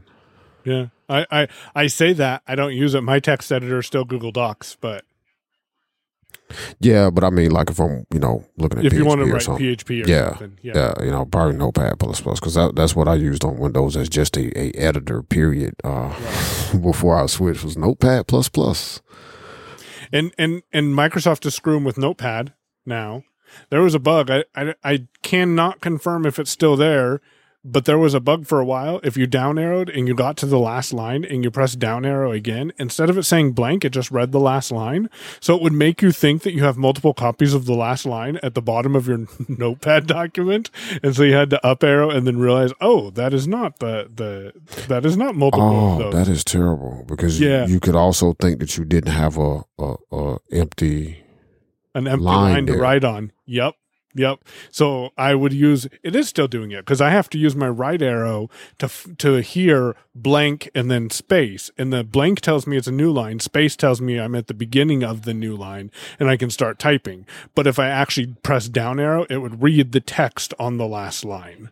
[0.64, 0.86] Yeah.
[1.10, 2.44] I, I, I say that.
[2.48, 3.02] I don't use it.
[3.02, 5.04] My text editor is still Google Docs, but
[6.80, 9.22] Yeah, but I mean, like if I'm, you know, looking at if you PHP want
[9.22, 9.66] to write something.
[9.66, 10.60] PHP or Yeah, something.
[10.62, 10.74] Yeah.
[10.76, 13.98] Yeah, you know, probably Notepad plus plus because that, that's what I used on Windows
[13.98, 15.24] as just a, a editor.
[15.24, 15.74] Period.
[15.84, 16.10] Uh,
[16.80, 19.02] before I switched was Notepad plus plus.
[20.14, 22.54] And and and Microsoft is screwing with Notepad
[22.86, 23.24] now.
[23.72, 24.30] There was a bug.
[24.30, 27.20] I, I I cannot confirm if it's still there,
[27.68, 29.00] but there was a bug for a while.
[29.04, 32.06] If you down arrowed and you got to the last line and you press down
[32.06, 35.10] arrow again, instead of it saying blank, it just read the last line.
[35.40, 38.38] So it would make you think that you have multiple copies of the last line
[38.44, 40.70] at the bottom of your notepad document.
[41.02, 44.10] And so you had to up arrow and then realize, oh, that is not the,
[44.14, 44.54] the,
[44.88, 45.66] that is not multiple
[46.04, 47.66] Oh, that is terrible because Yeah.
[47.66, 51.24] you could also think that you didn't have a, a, a empty.
[51.96, 53.32] an empty line line, to write on.
[53.48, 53.74] Yep.
[54.18, 54.40] Yep.
[54.72, 57.68] So I would use it is still doing it because I have to use my
[57.68, 58.50] right arrow
[58.80, 63.12] to to hear blank and then space, and the blank tells me it's a new
[63.12, 63.40] line.
[63.42, 66.80] Space tells me I'm at the beginning of the new line, and I can start
[66.80, 67.26] typing.
[67.56, 71.26] But if I actually press down arrow, it would read the text on the last
[71.26, 71.72] line.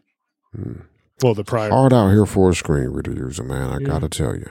[0.53, 0.81] Hmm.
[1.21, 1.69] Well, the prior.
[1.69, 3.69] Hard out here for a screen reader user, man.
[3.69, 3.87] I Yeah.
[3.87, 4.49] gotta tell you.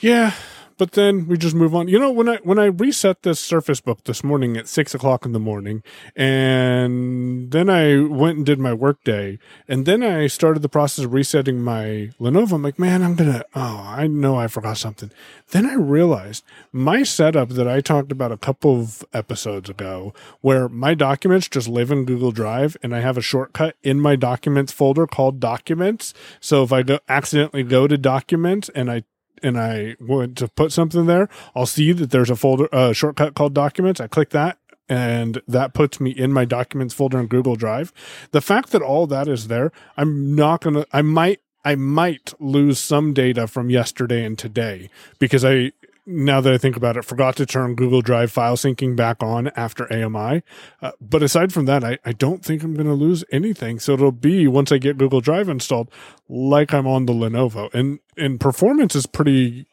[0.00, 0.32] Yeah,
[0.78, 1.88] but then we just move on.
[1.88, 5.24] You know, when I when I reset this Surface Book this morning at six o'clock
[5.24, 5.82] in the morning,
[6.14, 11.14] and then I went and did my workday, and then I started the process of
[11.14, 12.52] resetting my Lenovo.
[12.52, 13.44] I'm like, man, I'm gonna.
[13.54, 15.10] Oh, I know I forgot something.
[15.50, 20.68] Then I realized my setup that I talked about a couple of episodes ago, where
[20.68, 24.72] my documents just live in Google Drive, and I have a shortcut in my Documents
[24.72, 26.12] folder called Documents.
[26.40, 29.04] So if I go accidentally go to Documents and I
[29.42, 33.34] and I want to put something there, I'll see that there's a folder, a shortcut
[33.34, 34.00] called Documents.
[34.00, 34.58] I click that,
[34.88, 37.92] and that puts me in my Documents folder in Google Drive.
[38.32, 40.86] The fact that all that is there, I'm not gonna.
[40.92, 41.40] I might.
[41.64, 45.72] I might lose some data from yesterday and today because I.
[46.08, 49.48] Now that I think about it, forgot to turn Google Drive file syncing back on
[49.56, 50.42] after AMI.
[50.80, 53.80] Uh, but aside from that, I, I don't think I'm going to lose anything.
[53.80, 55.90] So it'll be once I get Google Drive installed,
[56.28, 59.66] like I'm on the Lenovo, and and performance is pretty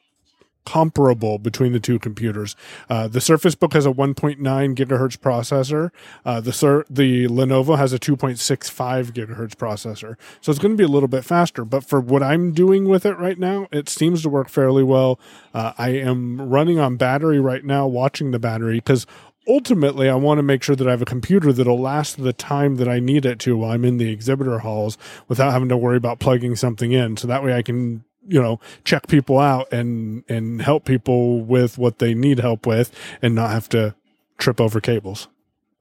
[0.65, 2.55] comparable between the two computers.
[2.89, 5.91] Uh, the Surface Book has a 1.9 gigahertz processor.
[6.25, 10.83] Uh, the Sur- the Lenovo has a 2.65 gigahertz processor, so it's going to be
[10.83, 11.65] a little bit faster.
[11.65, 15.19] But for what I'm doing with it right now, it seems to work fairly well.
[15.53, 19.05] Uh, I am running on battery right now, watching the battery because
[19.47, 22.75] ultimately I want to make sure that I have a computer that'll last the time
[22.77, 24.97] that I need it to while I'm in the exhibitor halls
[25.27, 27.17] without having to worry about plugging something in.
[27.17, 31.77] So that way I can, you know, check people out and and help people with
[31.77, 33.95] what they need help with and not have to
[34.37, 35.27] trip over cables.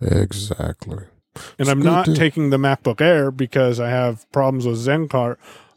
[0.01, 1.05] Exactly.
[1.35, 5.37] And It's I'm not to- taking the MacBook Air because I have problems with Zencart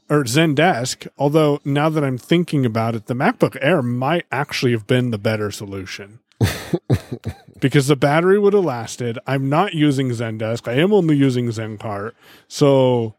[0.09, 1.07] or Zendesk.
[1.18, 5.18] Although now that I'm thinking about it, the MacBook Air might actually have been the
[5.18, 6.20] better solution.
[7.61, 9.18] because the battery would have lasted.
[9.26, 10.68] I'm not using Zendesk.
[10.68, 12.11] I am only using Zencart.
[12.47, 13.16] So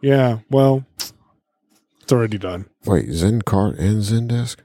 [0.00, 0.86] yeah, well,
[2.08, 2.64] it's already done.
[2.86, 4.60] Wait, Zencart and Zendesk?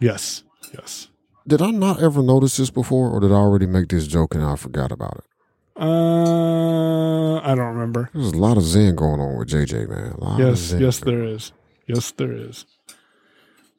[0.00, 0.44] Yes.
[0.72, 1.08] Yes.
[1.46, 4.42] Did I not ever notice this before, or did I already make this joke and
[4.42, 5.24] I forgot about it?
[5.78, 8.08] Uh I don't remember.
[8.14, 10.38] There's a lot of Zen going on with JJ, man.
[10.38, 11.52] Yes, yes, there is.
[11.86, 12.64] Yes, there is.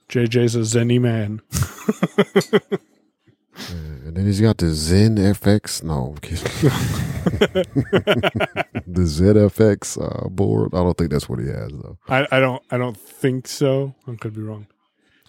[0.09, 1.41] JJ's a zenny man.
[4.05, 5.83] And then he's got the Zen FX.
[5.83, 6.45] No, I'm kidding.
[8.87, 10.73] the ZFX uh, board.
[10.73, 11.97] I don't think that's what he has though.
[12.07, 13.95] I, I don't I don't think so.
[14.07, 14.67] I could be wrong.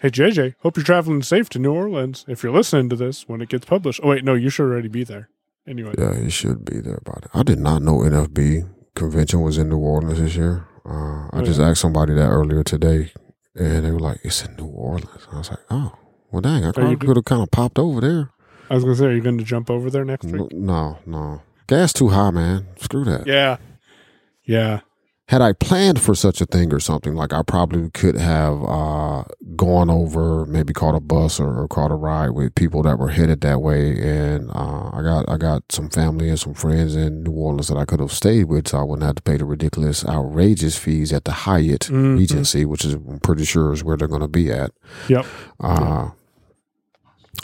[0.01, 2.25] Hey JJ, hope you're traveling safe to New Orleans.
[2.27, 3.99] If you're listening to this when it gets published.
[4.03, 5.29] Oh wait, no, you should already be there.
[5.67, 5.93] Anyway.
[5.97, 7.29] Yeah, you should be there by it.
[7.33, 10.67] I did not know NFB convention was in New Orleans this year.
[10.85, 11.69] Uh, I Oh, just yeah?
[11.69, 13.11] asked somebody that earlier today,
[13.55, 15.93] and they were like, "It's in New Orleans." I was like, "Oh,
[16.31, 16.63] well, dang!
[16.65, 18.29] I probably could have kind of popped over there."
[18.69, 20.51] I was gonna say, are you gonna jump over there next week?
[20.53, 21.41] no, no.
[21.67, 22.67] gas too high, man.
[22.77, 23.25] Screw that.
[23.25, 23.57] Yeah.
[24.43, 24.81] Yeah.
[25.27, 29.23] had I planned for such a thing or something, like I probably could have uh,
[29.55, 33.09] gone over, maybe caught a bus or, or caught a ride with people that were
[33.09, 33.99] headed that way.
[33.99, 37.77] And uh, I got I got some family and some friends in New Orleans that
[37.77, 41.11] I could have stayed with, so I wouldn't have to pay the ridiculous, outrageous fees
[41.13, 42.17] at the Hyatt Mhm.
[42.19, 44.71] Regency, which is I'm pretty sure is where they're going to be at.
[45.07, 45.25] Yep.
[45.59, 46.09] Uh,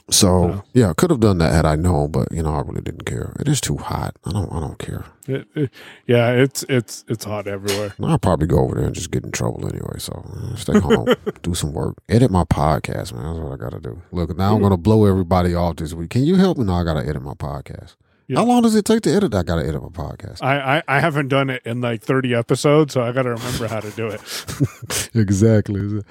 [0.10, 0.62] so Yeah.
[0.74, 3.06] yeah, I could have done that had I known, but you know I really didn't
[3.06, 3.34] care.
[3.40, 4.16] It is too hot.
[4.26, 5.06] I don't I don't care.
[5.28, 5.72] It, it-
[6.08, 7.94] yeah, it's it's it's hot everywhere.
[8.04, 9.98] I'll probably go over there and just get in trouble anyway.
[10.00, 11.08] So uh, stay home,
[11.42, 13.24] do some work, edit my podcast, man.
[13.24, 14.02] That's what I got to do.
[14.12, 16.12] Look, now I'm going to blow everybody off this week.
[16.12, 16.66] Can you help me?
[16.66, 17.96] No, I got to edit my podcast.
[18.28, 18.40] Yeah.
[18.40, 19.36] How long does it take to edit?
[19.36, 20.42] I got to edit my podcast.
[20.42, 23.68] I, I, I haven't done it in like 30 episodes, so I got to remember
[23.68, 25.10] how to do it.
[25.14, 26.02] exactly.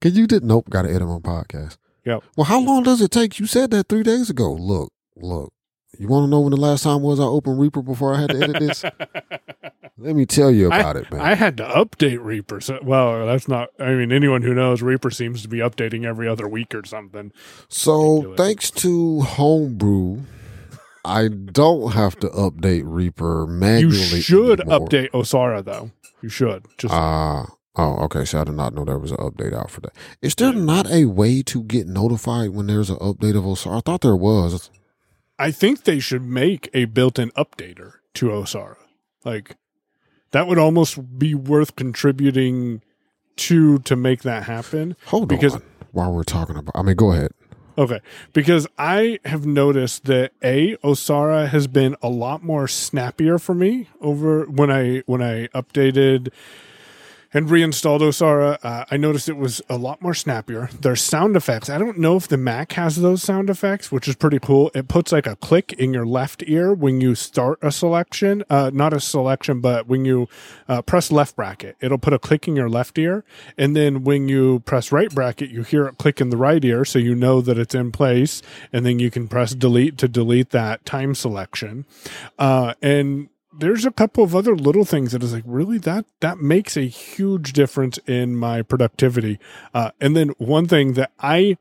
[0.00, 0.44] Can you did?
[0.44, 1.78] Nope, got to edit my podcast.
[2.04, 2.22] Yep.
[2.36, 3.38] Well, how long does it take?
[3.38, 4.52] You said that three days ago.
[4.52, 5.52] Look, look.
[5.98, 8.30] You want to know when the last time was I opened Reaper before I had
[8.30, 8.82] to edit this?
[9.98, 11.20] Let me tell you about I, it, man.
[11.20, 12.60] I had to update Reaper.
[12.60, 13.68] So, well, that's not.
[13.78, 17.30] I mean, anyone who knows Reaper seems to be updating every other week or something.
[17.68, 20.22] So thanks to Homebrew,
[21.04, 23.96] I don't have to update Reaper manually.
[23.96, 24.88] You should anymore.
[24.88, 25.90] update Osara though.
[26.22, 27.46] You should just Uh
[27.76, 28.24] oh, okay.
[28.24, 29.92] So I did not know there was an update out for that.
[30.20, 33.78] Is there not a way to get notified when there's an update of Osara?
[33.78, 34.70] I thought there was.
[35.38, 38.76] I think they should make a built-in updater to Osara.
[39.24, 39.56] Like
[40.32, 42.82] that would almost be worth contributing
[43.36, 44.96] to to make that happen.
[45.06, 45.62] Hold Because- on.
[45.92, 47.32] While we're talking about, I mean, go ahead.
[47.76, 48.00] Okay,
[48.32, 53.88] because I have noticed that a Osara has been a lot more snappier for me
[54.00, 56.28] over when I when I updated
[57.34, 58.58] and reinstalled Osara.
[58.62, 60.68] Uh, I noticed it was a lot more snappier.
[60.80, 61.70] There's sound effects.
[61.70, 64.70] I don't know if the Mac has those sound effects, which is pretty cool.
[64.74, 68.70] It puts like a click in your left ear when you start a selection, uh,
[68.72, 70.28] not a selection, but when you
[70.68, 73.24] uh, press left bracket, it'll put a click in your left ear,
[73.56, 76.84] and then when you press right bracket, you hear it click in the right ear,
[76.84, 80.50] so you know that it's in place, and then you can press delete to delete
[80.50, 81.86] that time selection,
[82.38, 85.78] uh, and there's a couple of other little things that is like really?
[85.78, 89.38] That that makes a huge difference in my productivity.
[89.74, 91.56] Uh, and then one thing that i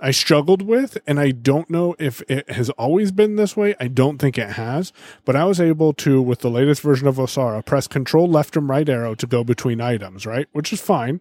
[0.00, 3.74] i struggled with and i don't know if it has always been this way.
[3.78, 4.92] I don't think it has
[5.24, 8.68] but i was able to with the latest version of osara press control left and
[8.68, 10.46] right arrow to go between items right?
[10.52, 11.20] Which is fine.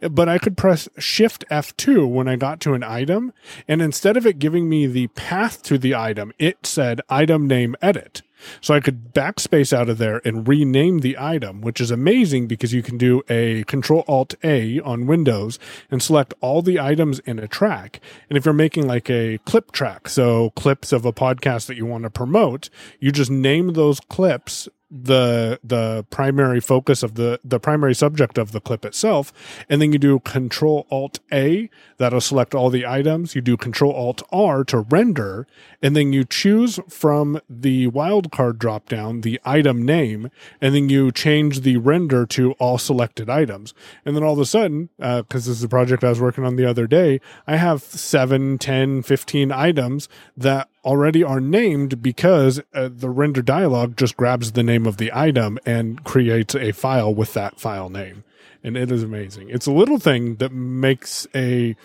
[0.00, 3.32] But i could press shift f2 when i got to an item
[3.66, 7.74] and instead of it giving me the path to the item it said item name
[7.80, 8.22] edit
[8.60, 12.72] so I could backspace out of there and rename the item, which is amazing because
[12.72, 15.58] you can do a Control Alt A on Windows
[15.90, 18.00] and select all the items in a track.
[18.28, 21.86] And if you're making like a clip track, so clips of a podcast that you
[21.86, 27.60] want to promote, you just name those clips the the primary focus of the the
[27.60, 29.32] primary subject of the clip itself.
[29.68, 33.34] And then you do control alt a that'll select all the items.
[33.34, 35.46] You do control alt r to render.
[35.82, 40.30] And then you choose from the wildcard drop down the item name.
[40.60, 43.74] And then you change the render to all selected items.
[44.04, 46.44] And then all of a sudden uh because this is a project i was working
[46.44, 52.60] on the other day i have 7 10 15 items that already are named because
[52.74, 57.14] uh, the render dialog just grabs the name of the item and creates a file
[57.14, 58.24] with that file name
[58.62, 61.76] and it is amazing it's a little thing that makes a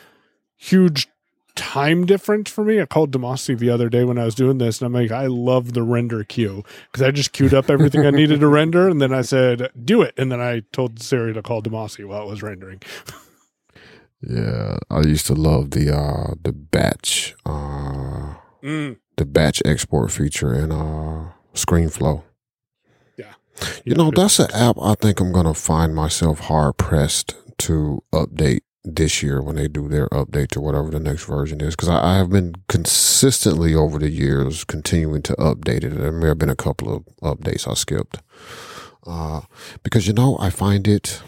[0.55, 1.07] huge
[1.55, 2.79] time difference for me.
[2.79, 5.27] I called Damashe the other day when I was doing this, and I'm like, I
[5.27, 9.01] love the render queue because I just queued up everything I needed to render, and
[9.01, 12.29] then I said, do it, and then I told Siri to call Damashe while it
[12.29, 12.81] was rendering.
[14.21, 18.35] Yeah, I used to love the uh the batch uh
[18.65, 22.23] Mm, the batch export feature in uh ScreenFlow.
[23.17, 23.33] yeah,
[23.85, 28.61] You know, that's an app I think I'm gonna find myself hard pressed to update
[28.83, 31.75] this year when they do their update to whatever the next version is.
[31.75, 35.97] Because I, I have been consistently over the years continuing to update it.
[35.97, 38.17] There may have been a couple of updates I skipped.
[39.07, 39.41] Uh,
[39.83, 41.21] because you know, I find it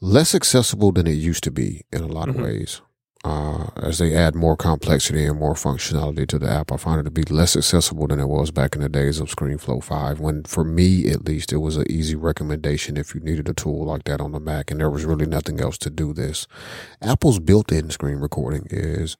[0.00, 2.42] less accessible than it used to be in a lot of Mhm.
[2.44, 2.80] ways.
[3.22, 7.04] Uh, as they add more complexity and more functionality to the app, I find it
[7.04, 10.20] to be less accessible than it was back in the days of ScreenFlow 5.
[10.20, 13.84] When, for me at least, it was an easy recommendation if you needed a tool
[13.84, 16.46] like that on the Mac and there was really nothing else to do this.
[17.02, 19.18] Apple's built in screen recording is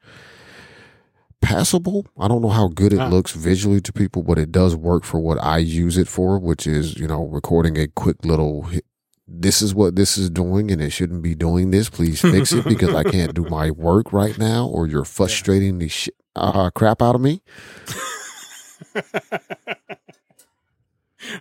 [1.43, 2.07] passable.
[2.19, 3.09] I don't know how good it Ah.
[3.09, 6.67] looks visually to people, but it does work for what I use it for, which
[6.67, 8.85] is, you know, recording a quick little hit.
[9.33, 11.89] This is what this is doing, and it shouldn't be doing this.
[11.89, 15.89] Please fix it because I can't do my work right now, or you're frustrating the
[15.89, 17.43] shit, uh, crap out of me.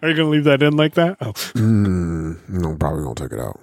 [0.02, 1.18] Are you going to leave that in like that?
[1.20, 1.34] Oh.
[1.34, 3.60] Mm, no, probably gonna take it out.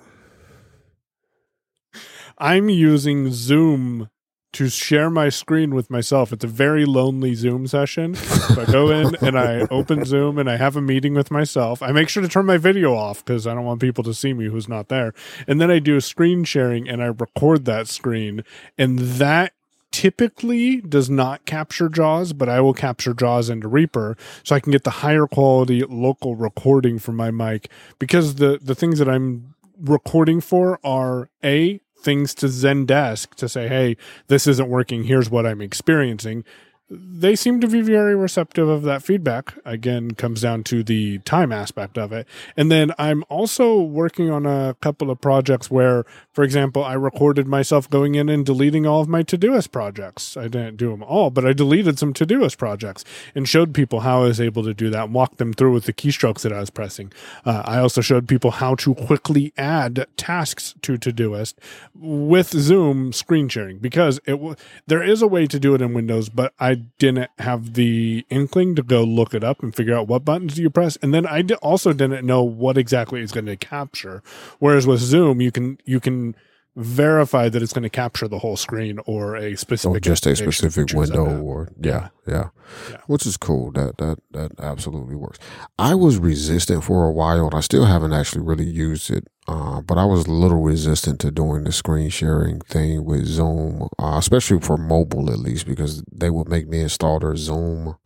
[2.39, 4.11] I'm using Zoom
[4.53, 6.33] to share my screen with myself.
[6.33, 8.15] It's a very lonely Zoom session.
[8.15, 11.83] So I go in and I open Zoom and I have a meeting with myself.
[11.83, 14.33] I make sure to turn my video off because I don't want people to see
[14.33, 15.13] me who's not there.
[15.47, 18.45] And then I do a screen sharing and I record that screen.
[18.79, 19.53] And that
[19.91, 24.73] typically does not capture JAWS, but I will capture JAWS into Reaper so I can
[24.73, 29.55] get the higher quality local recording from my mic because the the things that I'm
[29.81, 33.97] recording for are a things to Zendesk to say, hey,
[34.29, 35.05] this isn't working.
[35.05, 36.45] Here's what I'm experiencing.
[36.89, 39.55] They seem to be very receptive of that feedback.
[39.65, 42.29] Again, comes down to the time aspect of it.
[42.57, 47.49] And then I'm also working on a couple of projects where, for example, I recorded
[47.49, 50.37] myself going in and deleting all of my Todoist projects.
[50.37, 54.23] I didn't do them all, but I deleted some Todoist projects and showed people how
[54.23, 56.61] I was able to do that and walked them through with the keystrokes that I
[56.61, 57.13] was pressing.
[57.45, 61.55] Uh, I also showed people how to quickly add tasks to Todoist
[61.97, 64.55] with Zoom screen sharing because it w-
[64.87, 68.25] there is a way to do it in Windows, but I I didn't have the
[68.31, 71.13] inkling to go look it up and figure out what buttons do you press, and
[71.13, 74.23] then I also didn't know what exactly it's going to capture.
[74.59, 76.37] Whereas with Zoom, you can you can
[76.77, 80.37] verify that it's going to capture the whole screen or a specific or just a
[80.37, 82.49] specific window or yeah, yeah
[82.91, 82.99] Yeah.
[83.07, 85.39] which is cool that that that absolutely works
[85.79, 89.81] i was resistant for a while and i still haven't actually really used it uh,
[89.81, 94.17] but i was a little resistant to doing the screen sharing thing with zoom uh,
[94.19, 97.97] especially for mobile at least because they would make me install their zoom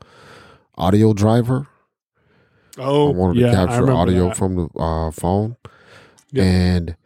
[0.79, 1.67] audio driver
[2.79, 4.37] Oh, I wanted yeah, to capture audio that.
[4.37, 5.57] from the uh, phone.
[6.31, 6.45] Yeah.
[6.45, 6.97] And,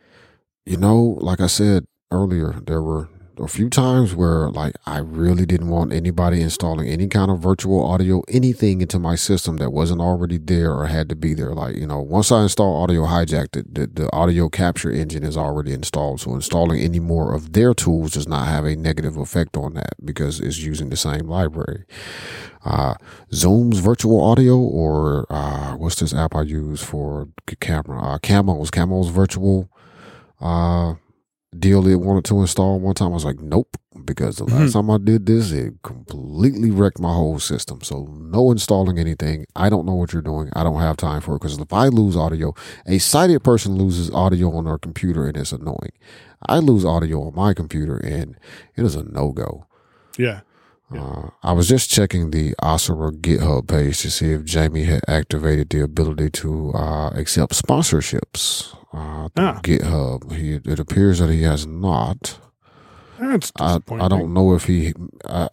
[0.67, 3.09] you know, like I said earlier, there were
[3.39, 7.85] a few times where, like, I really didn't want anybody installing any kind of virtual
[7.85, 11.53] audio, anything into my system that wasn't already there or had to be there.
[11.53, 15.37] Like, you know, once I install Audio Hijack, the, the, the audio capture engine is
[15.37, 16.21] already installed.
[16.21, 19.95] So installing any more of their tools does not have a negative effect on that
[20.05, 21.87] because it's using the same library
[22.65, 22.95] uh,
[23.33, 27.29] Zoom's virtual audio, or uh, what's this app I use for
[27.61, 28.03] camera?
[28.03, 29.69] Uh, Camo's Camo's virtual
[30.45, 30.95] uh,
[31.59, 33.11] deal they wanted to install one time.
[33.11, 37.13] I was like, nope, because the last time I did this, it completely wrecked my
[37.13, 37.81] whole system.
[37.83, 39.47] So no installing anything.
[39.57, 40.51] I don't know what you're doing.
[40.55, 42.55] I don't have time for it because if I lose audio,
[42.87, 45.93] a sighted person loses audio on their computer and it's annoying.
[46.47, 48.37] I lose audio on my computer and
[48.77, 49.67] it is a no go.
[50.19, 50.41] yeah.
[50.93, 55.71] Uh, I was just checking the Osara GitHub page to see if Jamie had activated
[55.71, 59.61] the ability to uh, accept sponsorships uh, Ah.
[59.63, 60.33] GitHub.
[60.33, 62.39] He, it appears that he has not.
[63.19, 64.05] That's I, disappointing.
[64.05, 64.93] I don't know if he.
[65.25, 65.49] Uh,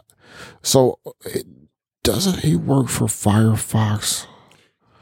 [0.62, 1.46] so, it,
[2.04, 4.28] doesn't he work for Firefox?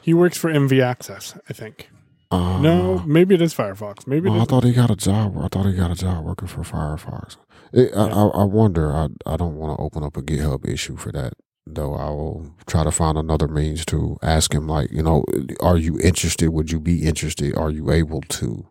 [0.02, 1.90] He works for NV Access, I think.
[2.32, 4.06] Uh, no, maybe it is Firefox.
[4.06, 5.38] Maybe it Well, I thought he got a job.
[5.38, 7.38] I thought he got a job working for Firefox.
[7.74, 8.92] It, I, I, I wonder.
[8.92, 11.34] I, I don't want to open up a GitHub issue for that,
[11.68, 11.94] though.
[11.96, 15.24] I will try to find another means to ask him, like, you know,
[15.62, 16.50] are you interested?
[16.50, 17.56] Would you be interested?
[17.56, 18.68] Are you able to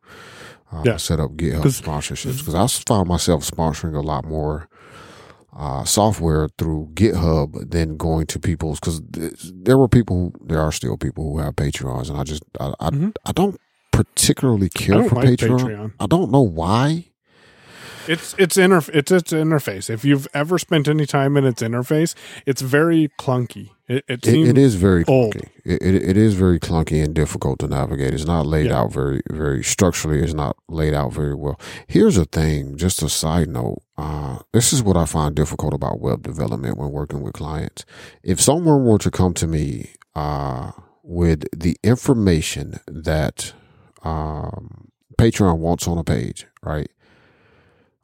[0.73, 0.97] uh, Yeah.
[0.97, 2.39] set up GitHub 'Cause- sponsorships?
[2.39, 4.69] Because I found myself sponsoring a lot more
[5.57, 8.79] uh, software through GitHub than going to people's.
[8.79, 12.75] Because there were people, there are still people who have Patreons, and I just, I,
[12.79, 13.15] I, Mhm.
[13.27, 13.59] I don't
[13.91, 15.59] particularly care don't for like Patreon.
[15.61, 15.93] Patreon.
[15.99, 17.07] I don't know why.
[18.09, 19.91] It's it's interf- it's its interface.
[19.91, 22.15] If you've ever spent any time in its interface,
[22.47, 23.71] it's very clunky.
[23.87, 25.35] It, it It, it is very old.
[25.35, 25.49] clunky.
[25.65, 28.13] It, it, it is very clunky and difficult to navigate.
[28.15, 28.81] It's not laid Yeah.
[28.81, 30.21] out very, very structurally.
[30.21, 31.59] It's not laid out very well.
[31.87, 33.83] Here's a thing, just a side note.
[33.97, 37.85] Uh, this is what I find difficult about web development when working with clients.
[38.23, 43.53] If someone were to come to me uh, with the information that
[44.03, 44.89] um,
[45.19, 46.91] Patreon wants on a page, right?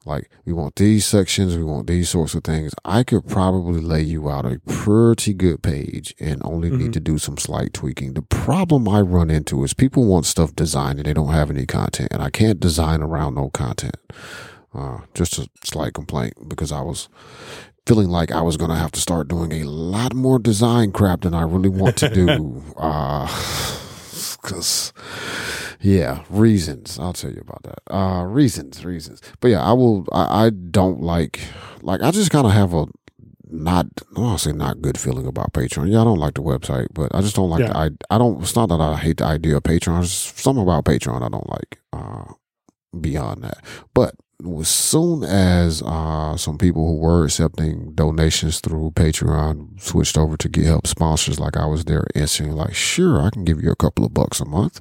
[0.07, 2.75] Like we want these sections, we want these sorts of things.
[2.85, 6.79] I could probably lay you out a pretty good page and only Mhm.
[6.79, 8.13] need to do some slight tweaking.
[8.15, 11.65] The problem I run into is people want stuff designed and they don't have any
[11.67, 13.97] content, and I can't design around no content.
[14.75, 17.09] Uh, just a slight complaint because I was
[17.87, 21.21] feeling like I was going to have to start doing a lot more design crap
[21.21, 22.63] than I really want to do.
[22.77, 23.29] uh,
[24.45, 24.93] cause
[25.81, 26.99] yeah, reasons.
[26.99, 27.95] I'll tell you about that.
[27.95, 29.21] Uh, reasons, reasons.
[29.41, 31.41] But yeah, I will, I, I don't like,
[31.83, 32.87] like, I just kind of have a
[33.51, 33.87] not,
[34.17, 35.91] I don't say not good feeling about Patreon.
[35.91, 37.69] Yeah, I don't like the website, but I just don't like Yeah.
[37.69, 40.03] the, I, I don't, it's not that I hate the idea of Patreon.
[40.03, 42.33] It's something about Patreon I don't like, uh,
[43.01, 43.59] beyond that.
[43.93, 44.15] But
[44.61, 50.49] as soon as uh, some people who were accepting donations through Patreon switched over to
[50.49, 54.05] GitHub sponsors, like I was there instantly, like, sure, I can give you a couple
[54.05, 54.81] of bucks a month.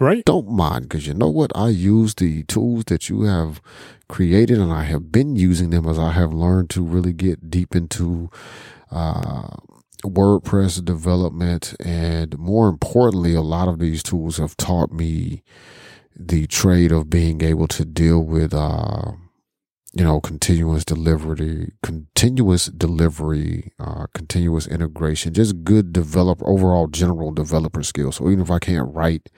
[0.00, 0.24] right.
[0.24, 1.52] Don't mind, because you know what?
[1.54, 3.60] I use the tools that you have
[4.08, 7.74] created, and I have been using them as I have learned to really get deep
[7.74, 8.30] into
[8.90, 9.56] uh,
[10.04, 11.74] WordPress development.
[11.80, 15.42] And more importantly, a lot of these tools have taught me
[16.18, 19.12] the trade of being able to deal with, uh,
[19.94, 27.82] you know, continuous delivery, continuous delivery, uh, continuous integration, just good developer, overall general developer
[27.82, 28.16] skills.
[28.16, 29.30] So even if I can't write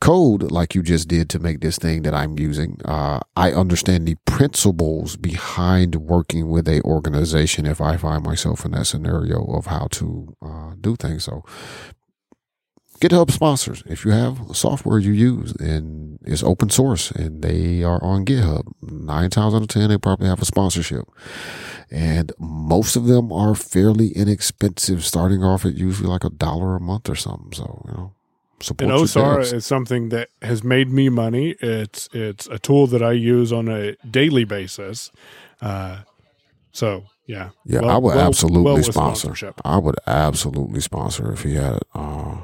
[0.00, 4.06] code like you just did to make this thing that I'm using, uh, I understand
[4.06, 9.66] the principles behind working with a organization if I find myself in that scenario of
[9.66, 11.24] how to uh, do things.
[11.24, 11.44] So
[13.00, 13.82] GitHub sponsors.
[13.86, 18.64] If you have software you use and it's open source and they are on GitHub,
[18.82, 21.06] nine times out of ten they probably have a sponsorship.
[21.90, 26.80] And most of them are fairly inexpensive, starting off at usually like a dollar a
[26.80, 27.52] month or something.
[27.52, 28.12] So, you know,
[28.60, 29.52] support And devs.
[29.54, 31.56] is something that has made me money.
[31.60, 35.10] It's it's a tool that I use on a daily basis.
[35.60, 36.00] Uh,
[36.72, 39.34] So yeah, Yeah, Well- I would well- absolutely well sponsor.
[39.64, 41.80] I would absolutely sponsor if he had.
[41.94, 42.36] Uh,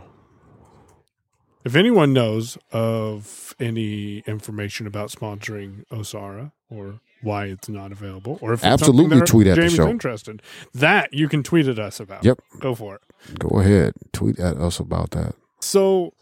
[1.67, 8.53] If anyone knows of any information about sponsoring Osara or why it's not available, or
[8.53, 9.89] if Absolutely tweet at the Jamie's show.
[9.89, 10.43] interested,
[10.75, 12.25] that you can tweet at us about.
[12.25, 12.39] Yep.
[12.61, 13.39] go for it.
[13.41, 15.35] go ahead, tweet at us about that.
[15.61, 16.13] So,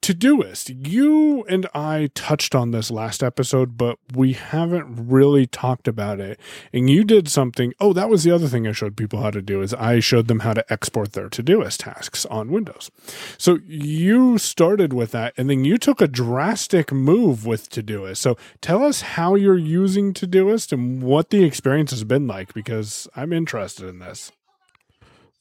[0.00, 6.18] Todoist, you and I touched on this last episode, but we haven't really talked about
[6.18, 6.40] it.
[6.72, 7.74] And you did something.
[7.78, 10.28] Oh, that was the other thing I showed people how to do is I showed
[10.28, 12.90] them how to export their Todoist tasks on Windows.
[13.36, 18.18] So you started with that, and then you took a drastic move with Todoist.
[18.18, 23.08] So tell us how you're using Todoist and what the experience has been like, because
[23.14, 24.32] I'm interested in this.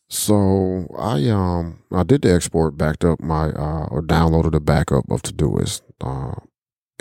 [0.10, 5.10] So I um I did the export, backed up my uh or downloaded a backup
[5.10, 5.82] of Todoist.
[6.02, 6.36] Uh,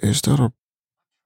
[0.03, 0.53] is that a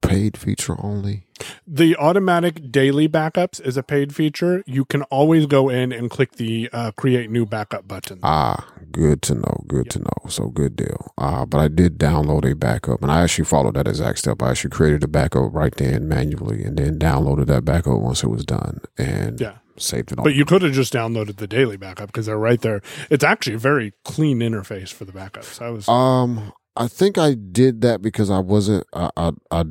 [0.03, 1.27] paid feature only?
[1.67, 4.63] The automatic daily backups is a paid feature.
[4.67, 8.19] You can always go in and click the uh, create new backup button.
[8.23, 9.65] Ah, good to know.
[9.67, 10.29] Good to know.
[10.29, 11.13] So good deal.
[11.17, 14.43] Uh, but I did download a backup, and I actually followed that exact step.
[14.43, 18.29] I actually created a backup right then manually, and then downloaded that backup once it
[18.29, 19.55] was done, and Yeah.
[19.83, 20.25] Saved it on.
[20.25, 22.83] But you could have just downloaded the daily backup because they're right there.
[23.11, 25.61] It's actually a very clean interface for the backups.
[25.61, 28.87] I was Um, I think I did that because I wasn't.
[28.93, 29.65] I I I,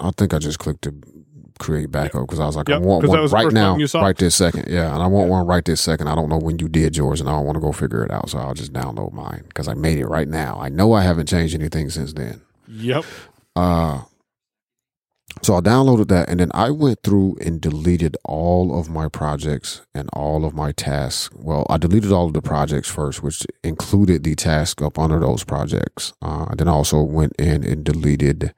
[0.00, 0.94] I think I just clicked to
[1.58, 4.66] create backup because I was like, Yep, I want one right now, right this second.
[4.68, 6.08] Yeah, and I want one right this second.
[6.08, 8.10] I don't know when you did yours, and I don't want to go figure it
[8.10, 8.28] out.
[8.30, 10.58] So I'll just download mine because I made it right now.
[10.60, 12.42] I know I haven't changed anything since then.
[12.68, 13.04] yep.
[13.54, 14.02] Uh,
[15.40, 19.82] so I downloaded that and then I went through and deleted all of my projects
[19.94, 21.34] and all of my tasks.
[21.34, 25.44] Well, I deleted all of the projects first, which included the task up under those
[25.44, 26.12] projects.
[26.22, 28.54] Uh, I then also went in and deleted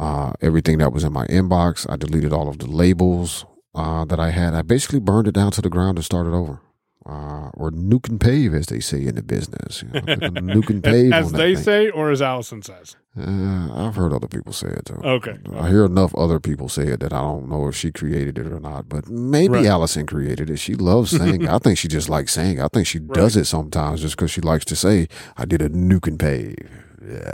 [0.00, 1.86] uh, everything that was in my inbox.
[1.88, 3.44] I deleted all of the labels
[3.74, 4.54] uh, that I had.
[4.54, 6.60] I basically burned it down to the ground and started over.
[7.04, 9.82] Uh, or nuke and pave, as they say in the business.
[9.82, 11.12] You know, nuke and pave.
[11.12, 11.64] As that they thing.
[11.64, 12.94] say, or as Allison says.
[13.18, 15.00] Uh, I've heard other people say it too.
[15.04, 15.36] Okay.
[15.56, 18.46] I hear enough other people say it that I don't know if she created it
[18.46, 18.88] or not.
[18.88, 19.66] But maybe Right.
[19.66, 20.58] Allison created it.
[20.58, 21.48] She loves saying.
[21.48, 22.60] I think she just likes saying.
[22.60, 25.68] I think she does it sometimes just because she likes to say, "I did a
[25.68, 26.56] nuke and pave."
[27.04, 27.32] Yeah.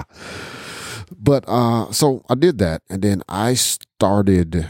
[1.18, 4.68] but uh, so I did that, and then I started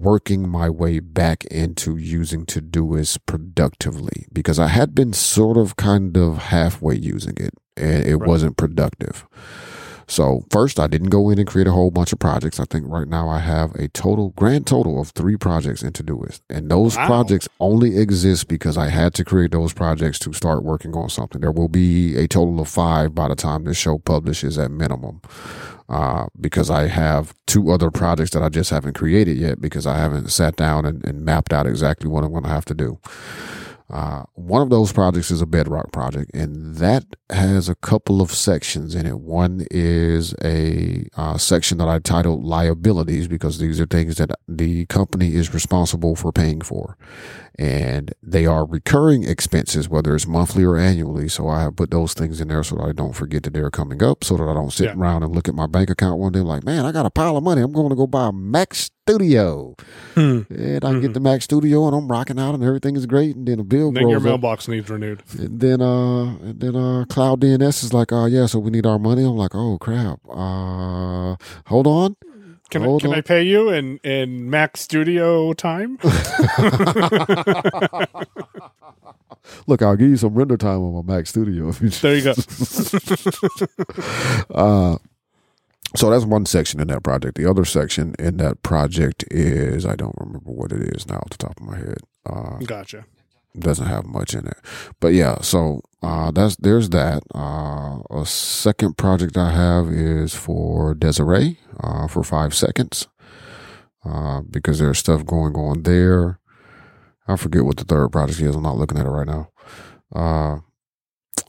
[0.00, 6.16] working my way back into using Todoist productively because I had been sort of kind
[6.16, 8.28] of halfway using it and it Right.
[8.28, 9.26] wasn't productive.
[10.08, 12.58] So first I didn't go in and create a whole bunch of projects.
[12.58, 16.40] I think right now I have a total grand total of three projects in Todoist.
[16.50, 17.06] And those Wow.
[17.06, 21.40] projects only exist because I had to create those projects to start working on something.
[21.40, 25.20] There will be a total of five by the time this show publishes at minimum
[25.90, 29.96] uh, because I have two other projects that I just haven't created yet because I
[29.98, 33.00] haven't sat down and, and mapped out exactly what I'm going to have to do.
[33.90, 38.30] Uh, one of those projects is a bedrock project, and that has a couple of
[38.30, 39.18] sections in it.
[39.18, 44.86] One is a uh, section that I titled liabilities because these are things that the
[44.86, 46.96] company is responsible for paying for.
[47.60, 51.28] And they are recurring expenses, whether it's monthly or annually.
[51.28, 53.70] So I have put those things in there so that I don't forget that they're
[53.70, 54.94] coming up, so that I don't sit Yeah.
[54.94, 57.36] around and look at my bank account one day like, man, I got a pile
[57.36, 57.60] of money.
[57.60, 59.74] I'm going to go buy a Mac Studio.
[60.14, 60.40] Hmm.
[60.48, 63.36] And I get the Mac Studio and I'm rocking out and everything is great.
[63.36, 64.22] And then a bill Then your up.
[64.22, 65.22] mailbox needs renewed.
[65.38, 68.86] And then uh and then uh Cloud DNS is like, uh yeah, so we need
[68.86, 69.22] our money.
[69.22, 70.20] I'm like, oh crap.
[70.30, 71.36] Uh
[71.66, 72.16] hold on.
[72.70, 73.12] Can, I, can.
[73.12, 75.98] I pay you in, in Mac Studio time?
[79.66, 82.22] Look, I'll give you some render time on my Mac Studio if you there you
[82.22, 82.34] go.
[84.54, 84.96] uh
[85.96, 87.36] so that's one section in that project.
[87.36, 91.30] The other section in that project is I don't remember what it is now off
[91.30, 91.98] the top of my head.
[92.26, 93.04] Uh Gotcha.
[93.58, 94.58] Doesn't have much in it.
[95.00, 97.22] But yeah, so uh that's there's that.
[97.34, 103.08] Uh a second project I have is for Desiree, uh for five seconds.
[104.04, 106.38] Uh because there's stuff going on there.
[107.28, 108.56] I forget what the third project is.
[108.56, 109.50] I'm not looking at it right now.
[110.12, 110.60] Uh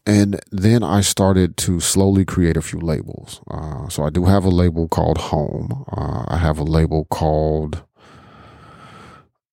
[0.05, 3.39] and then I started to slowly create a few labels.
[3.49, 5.85] Uh, so I do have a label called Home.
[5.95, 7.83] Uh, I have a label called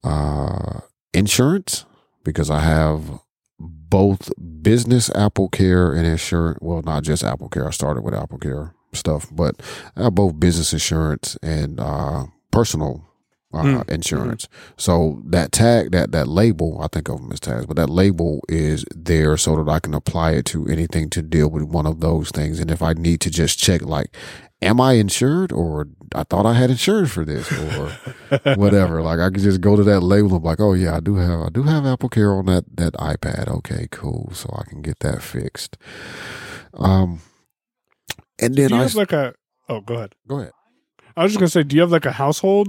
[0.03, 0.81] uh,
[1.13, 1.85] Insurance
[2.29, 3.21] because I have
[3.59, 4.31] both
[4.63, 6.59] business Apple Care and insurance.
[6.61, 7.67] Well, not just Apple Care.
[7.67, 9.61] I started with Apple Care stuff, but
[9.97, 13.05] I have both business insurance and uh, personal
[13.55, 13.89] uh, Mm.
[13.89, 14.47] insurance.
[14.77, 18.43] So that tag, that that label, I think of them as tags, but that label
[18.47, 22.01] is there so that I can apply it to anything to deal with one of
[22.01, 22.61] those things.
[22.61, 24.15] And if I need to just check, like,
[24.61, 27.91] am I insured or I thought I had insurance for this or
[28.57, 29.03] whatever.
[29.03, 31.17] Like I could just go to that label and be like, oh yeah, I do
[31.17, 33.49] have I do have Apple Care on that that iPad.
[33.49, 34.31] Okay, cool.
[34.33, 35.77] So I can get that fixed.
[36.75, 37.21] Um,
[38.39, 39.35] and then do you I have like a?
[39.69, 40.15] Oh, go ahead.
[40.27, 40.53] go ahead.
[41.17, 42.69] I was just gonna say, do you have like a household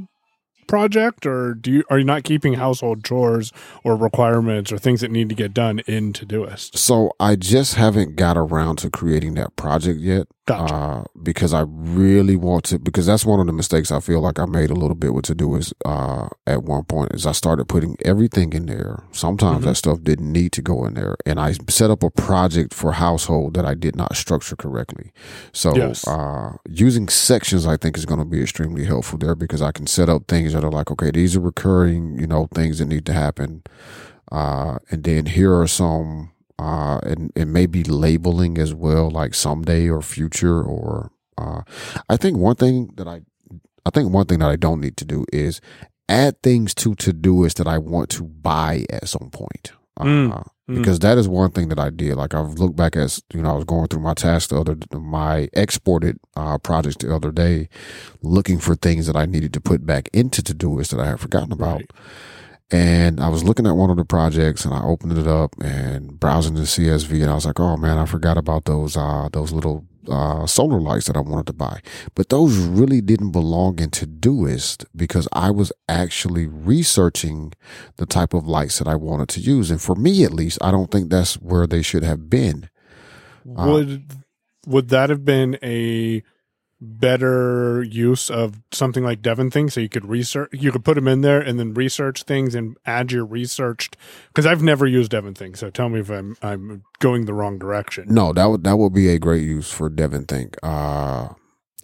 [0.67, 3.51] project, or do you are you not keeping household chores
[3.83, 6.77] or requirements or things that need to get done in Todoist?
[6.77, 10.27] So I just haven't got around to creating that project yet.
[10.49, 10.73] Gotcha.
[10.73, 14.39] Uh, because I really want to, because that's one of the mistakes I feel like
[14.39, 17.95] I made a little bit with Todoist, uh, at one point is I started putting
[18.03, 19.03] everything in there.
[19.11, 19.67] Sometimes Mhm.
[19.67, 21.15] that stuff didn't need to go in there.
[21.25, 25.11] And I set up a project for household that I did not structure correctly.
[25.53, 26.07] So, Yes.
[26.07, 29.85] uh, using sections I think is going to be extremely helpful there because I can
[29.87, 33.05] set up things that are like, okay, these are recurring, you know, things that need
[33.05, 33.61] to happen.
[34.31, 39.89] Uh, and then here are some, uh, and, and maybe labeling as well, like someday
[39.89, 41.61] or future or, uh,
[42.09, 43.21] I think one thing that I,
[43.85, 45.61] I think one thing that I don't need to do is
[46.09, 49.71] add things to Todoist that I want to buy at some point.
[49.97, 50.77] Uh, Mm, mm.
[50.77, 52.15] Because that is one thing that I did.
[52.15, 54.77] Like I've looked back as you know, I was going through my tasks the other,
[54.93, 57.69] my exported uh, projects the other day,
[58.21, 61.51] looking for things that I needed to put back into Todoist that I had forgotten
[61.51, 61.77] about.
[61.77, 61.91] Right.
[62.71, 66.19] And I was looking at one of the projects and I opened it up and
[66.19, 69.51] browsing the CSV and I was like, oh man, I forgot about those, uh, those
[69.51, 71.81] little, uh, solar lights that I wanted to buy.
[72.15, 77.53] But those really didn't belong in Todoist because I was actually researching
[77.97, 79.71] the type of lights that I wanted to use.
[79.71, 82.69] And for me, at least, I don't think that's where they should have been.
[83.57, 84.03] Uh, would
[84.67, 86.21] would that have been a
[86.81, 89.73] better use of something like Devon things.
[89.73, 92.77] So you could research you could put them in there and then research things and
[92.85, 95.59] add your researched because I've never used Devon things.
[95.59, 98.05] So tell me if I'm I'm going the wrong direction.
[98.09, 100.55] No, that would that would be a great use for DEVONthink.
[100.63, 101.33] Uh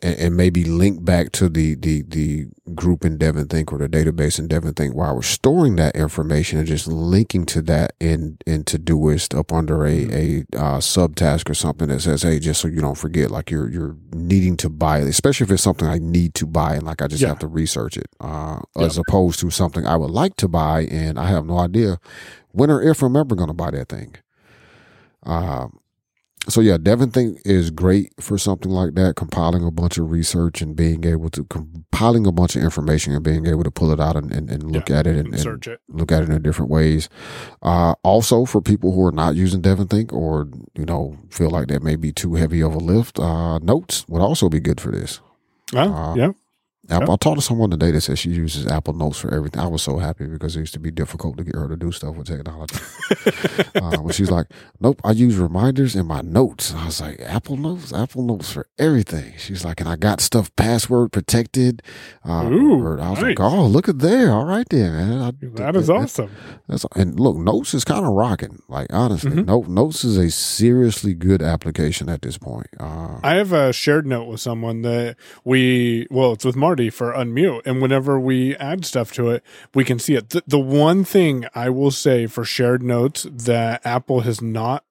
[0.01, 4.37] and, and maybe link back to the the the group in DEVONthink or the database
[4.39, 9.37] in DEVONthink while we're storing that information and just linking to that in in Todoist
[9.37, 12.97] up under a a uh, subtask or something that says, hey, just so you don't
[12.97, 16.45] forget, like you're you're needing to buy it, especially if it's something I need to
[16.45, 17.29] buy and like I just Yeah.
[17.29, 18.85] have to research it, uh, Yeah.
[18.85, 21.99] as opposed to something I would like to buy and I have no idea
[22.51, 24.15] when or if I'm ever going to buy that thing.
[25.23, 25.79] Um,
[26.47, 30.75] so yeah, DEVONthink is great for something like that, compiling a bunch of research and
[30.75, 34.15] being able to compiling a bunch of information and being able to pull it out
[34.15, 36.41] and, and, and look Yeah, at it and, and search it look at it in
[36.41, 37.09] different ways.
[37.61, 41.81] Uh, also for people who are not using DEVONthink or, you know, feel like that
[41.83, 45.21] may be too heavy of a lift, uh, notes would also be good for this.
[45.73, 46.31] oh, Uh, yeah
[46.89, 49.61] Apple, I talked to someone today that said she uses Apple Notes for everything.
[49.61, 51.91] I was so happy because it used to be difficult to get her to do
[51.91, 52.77] stuff with technology.
[53.75, 54.47] uh, but she's like,
[54.79, 58.67] "Nope, I use reminders in my notes." I was like, "Apple Notes, Apple Notes for
[58.77, 61.81] everything." She's like, "And I got stuff password protected."
[62.23, 63.21] Uh, Ooh, I was nice.
[63.21, 64.31] like, "Oh, look at there!
[64.31, 66.29] All right then, man." I, that is awesome
[66.67, 68.61] That's, and look, Notes is kind of rocking.
[68.67, 69.43] Like honestly.
[69.43, 72.67] Note, Notes is a seriously good application at this point.
[72.79, 77.13] Uh, I have a shared note with someone that we, well, it's with Marty for
[77.13, 77.61] Unmute.
[77.65, 80.31] And whenever we add stuff to it, we can see it.
[80.31, 84.83] The, the one thing I will say for shared notes that Apple has not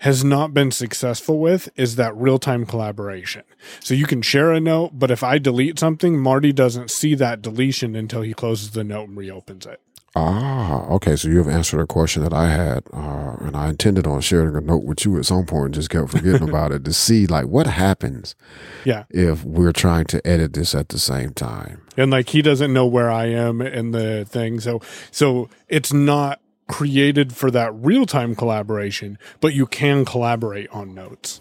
[0.00, 3.44] has not been successful with is that real-time collaboration.
[3.78, 7.40] So you can share a note, but if I delete something, Marty doesn't see that
[7.40, 9.80] deletion until he closes the note and reopens it.
[10.16, 11.16] Ah, okay.
[11.16, 14.54] So you have answered a question that I had, uh, and I intended on sharing
[14.54, 17.26] a note with you at some point and just kept forgetting about it to see
[17.26, 18.36] like what happens
[18.84, 19.04] Yeah.
[19.10, 21.80] if we're trying to edit this at the same time.
[21.96, 24.60] and like he doesn't know where I am in the thing.
[24.60, 30.94] So so it's not created for that real time collaboration, but you can collaborate on
[30.94, 31.40] notes.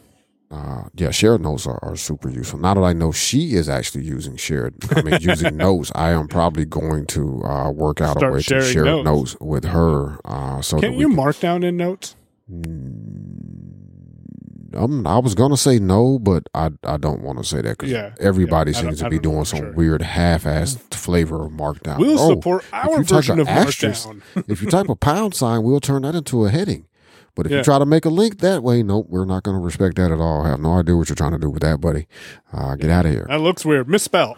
[0.54, 2.60] Uh, yeah, shared notes are, are super useful.
[2.60, 6.28] Now that I know she is actually using shared, I mean, using notes, I am
[6.28, 9.06] probably going to uh, work out Start a way to share notes.
[9.06, 9.36] notes.
[9.42, 10.20] with her.
[10.24, 12.16] Uh, so Can't you we Markdown in notes?
[14.76, 17.92] Um, I was gonna say no, but I I don't want to say that because
[17.92, 19.72] Yeah, everybody yeah, seems to be doing some sure.
[19.74, 22.00] weird half-assed flavor of Markdown.
[22.00, 24.44] We'll Oh, support our version of asterisk- Markdown.
[24.48, 26.86] if you type a pound sign, we'll turn that into a heading.
[27.36, 27.58] But if Yeah.
[27.60, 30.12] you try to make a link that way, nope, we're not going to respect that
[30.12, 30.44] at all.
[30.46, 32.08] I have no idea what you're trying to do with that, buddy.
[32.54, 33.26] Uh, get out of here.
[33.28, 33.90] That looks weird.
[33.90, 34.38] Misspell.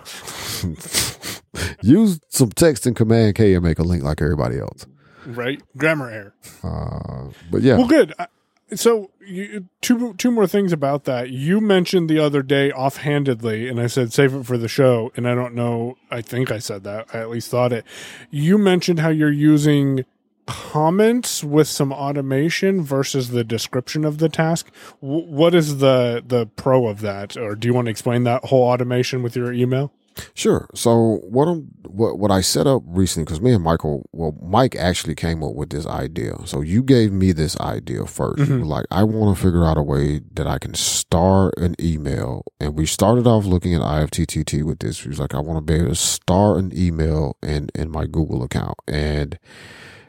[1.82, 4.86] Use some text and Command K and make a link like everybody else.
[5.26, 5.62] Right?
[5.78, 6.34] Grammar error.
[6.64, 8.14] Uh, but yeah, Well, good.
[8.20, 8.28] I-
[8.74, 11.30] So, you, two two more things about that.
[11.30, 15.12] You mentioned the other day offhandedly, and I said save it for the show.
[15.16, 15.98] And I don't know.
[16.10, 17.06] I think I said that.
[17.14, 17.86] I at least thought it.
[18.32, 20.04] You mentioned how you're using
[20.46, 24.72] comments with some automation versus the description of the task.
[25.02, 28.46] W- what is the the pro of that, or do you want to explain that
[28.46, 29.92] whole automation with your email?
[30.34, 30.70] Sure.
[30.74, 34.76] So what I'm what what I set up recently because me and Michael, well, Mike
[34.76, 36.36] actually came up with this idea.
[36.46, 38.60] So you gave me this idea 1st You mm-hmm.
[38.60, 42.46] were like, I want to figure out a way that I can star an email,
[42.60, 45.02] and we started off looking at IFTTT with this.
[45.02, 48.06] He was like, I want to be able to star an email in in my
[48.06, 49.38] Google account and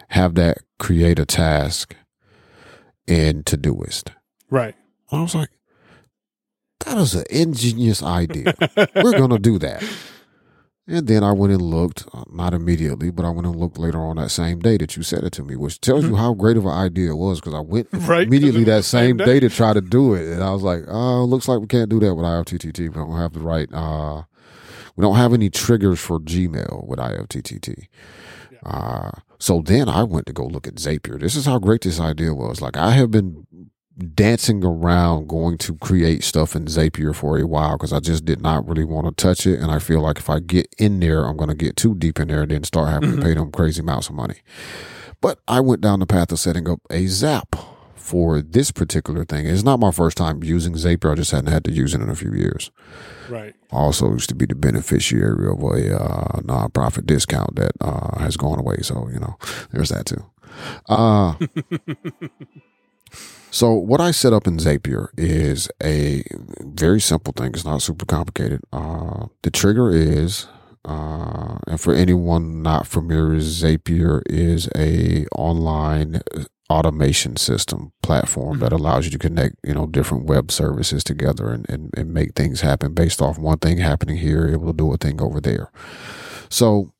[0.08, 1.94] have that create a task
[3.06, 4.10] in Todoist.
[4.50, 4.74] Right.
[5.10, 5.50] I was like,
[6.80, 8.54] that is an ingenious idea.
[8.96, 9.82] We're going to do that.
[10.88, 13.98] And then I went and looked, uh, not immediately, but I went and looked later
[13.98, 16.56] on that same day that you said it to me, which tells you how great
[16.56, 19.24] of an idea it was because I went Right, immediately that same day.
[19.24, 20.28] day to try to do it.
[20.32, 22.78] And I was like, oh, looks like we can't do that with IFTTT.
[22.78, 24.22] We don't have the right, uh,
[24.94, 27.88] we don't have any triggers for Gmail with IFTTT.
[28.64, 31.20] Uh, so then I went to go look at Zapier.
[31.20, 32.60] This is how great this idea was.
[32.60, 33.46] Like I have been
[34.14, 38.40] dancing around going to create stuff in Zapier for a while because I just did
[38.40, 39.58] not really want to touch it.
[39.58, 42.20] And I feel like if I get in there, I'm going to get too deep
[42.20, 43.24] in there and then start having to mm-hmm.
[43.24, 44.36] pay them crazy amounts of money.
[45.22, 47.56] But I went down the path of setting up a Zap
[48.06, 49.46] for this particular thing.
[49.46, 51.12] It's not my first time using Zapier.
[51.12, 52.70] I just hadn't had to use it in a few years.
[53.28, 53.52] Right.
[53.72, 58.36] I also used to be the beneficiary of a uh, nonprofit discount that uh, has
[58.36, 58.76] gone away.
[58.82, 59.36] So, you know,
[59.72, 60.24] there's that too.
[60.88, 61.34] Uh,
[63.50, 66.22] so, what I set up in Zapier is a
[66.60, 67.48] very simple thing.
[67.54, 68.60] It's not super complicated.
[68.72, 70.46] Uh, the trigger is,
[70.84, 76.22] uh, and for anyone not familiar, Zapier is a online
[76.68, 78.84] automation system platform that mm-hmm.
[78.84, 82.60] allows you to connect, you know, different web services together and, and, and make things
[82.60, 84.46] happen based off one thing happening here.
[84.46, 85.70] It will do a thing over there.
[86.48, 86.92] So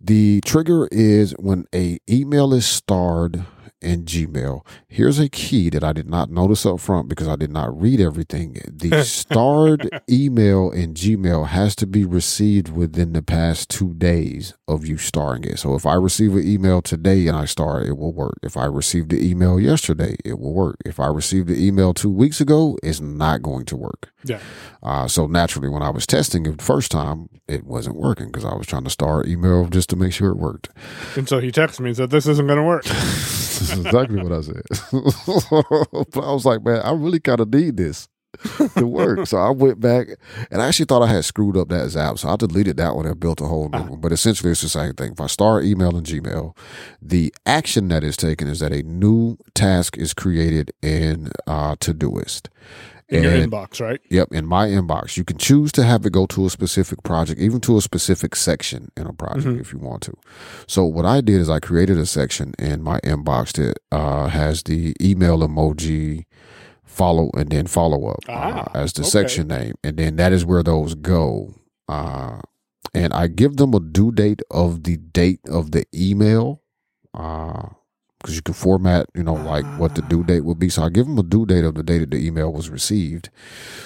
[0.00, 3.44] the trigger is when a email is starred
[3.80, 4.64] in Gmail.
[4.88, 8.00] Here's a key that I did not notice up front because I did not read
[8.00, 8.60] everything.
[8.68, 14.86] The starred email in Gmail has to be received within the past two days of
[14.86, 15.58] you starring it.
[15.58, 18.38] So if I receive an email today and I star it, it will work.
[18.42, 20.76] If I received the email yesterday, it will work.
[20.84, 24.10] If I received the email two weeks ago, it's not going to work.
[24.24, 24.40] Yeah.
[24.82, 28.44] Uh, so naturally, when I was testing it the first time, it wasn't working because
[28.44, 30.70] I was trying to star email just to make sure it worked.
[31.16, 32.84] And so he texted me and said, "This isn't going to work."
[33.58, 34.62] This is exactly what I said.
[36.12, 38.08] but I was like, man, I really kind of need this
[38.76, 39.26] to work.
[39.26, 40.08] so I went back
[40.50, 42.18] and I actually thought I had screwed up that Zap.
[42.18, 44.00] So I deleted that one and built a whole new one.
[44.00, 45.12] But essentially, it's the same thing.
[45.12, 46.56] If I start email in Gmail,
[47.00, 52.48] the action that is taken is that a new task is created in uh, Todoist.
[53.10, 54.00] In your inbox, right?
[54.10, 55.16] Yep, in my inbox.
[55.16, 58.36] You can choose to have it go to a specific project, even to a specific
[58.36, 60.12] section in a project if you want to.
[60.66, 64.62] So what I did is I created a section in my inbox that uh, has
[64.64, 66.26] the email emoji
[66.84, 69.08] follow and then follow up Ah, uh, as the okay.
[69.10, 69.74] section name.
[69.82, 71.54] And then that is where those go.
[71.88, 72.40] Uh,
[72.92, 76.60] and I give them a due date of the date of the email.
[77.14, 77.68] Uh,
[78.20, 80.68] because you can format, you know, like what the due date would be.
[80.68, 83.30] So I give them a due date of the date that the email was received.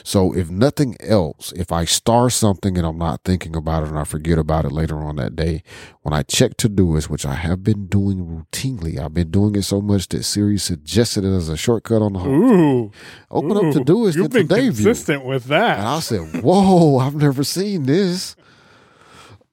[0.03, 3.99] So if nothing else, if I star something and I'm not thinking about it and
[3.99, 5.63] I forget about it later on that day,
[6.01, 9.83] when I check Todoist, which I have been doing routinely, I've been doing it so
[9.83, 12.43] much that Siri suggested it as a shortcut on the home.
[12.43, 12.93] Ooh.
[13.31, 13.73] Open up Ooh.
[13.73, 14.85] Todoist You've in been today view.
[14.87, 15.79] consistent with that.
[15.79, 18.35] And I said, whoa, I've never seen this.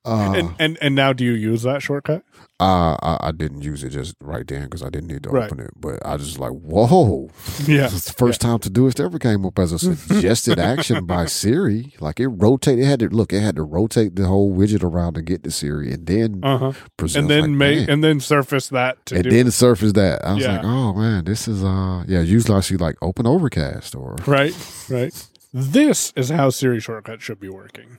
[0.06, 2.24] Uh, and, and and now do you use that shortcut?
[2.60, 5.46] Uh, I, I didn't use it just right then because I didn't need to Right.
[5.46, 5.72] open it.
[5.78, 7.30] But I just like, whoa.
[7.66, 7.86] Yeah.
[7.92, 11.94] It's the first time Todoist ever came up as a suggested action by Siri.
[12.00, 15.14] Like it rotated, it had to look, it had to rotate the whole widget around
[15.16, 16.72] to get to Siri and then Uh huh.
[16.98, 17.24] present.
[17.24, 20.26] And then like, make and then surface that to and do then surface that.
[20.26, 20.58] I was Yeah.
[20.58, 24.54] like, oh man, this is uh yeah, usually I see like open overcast or right,
[24.90, 25.14] right.
[25.52, 27.98] This is how Siri shortcut should be working.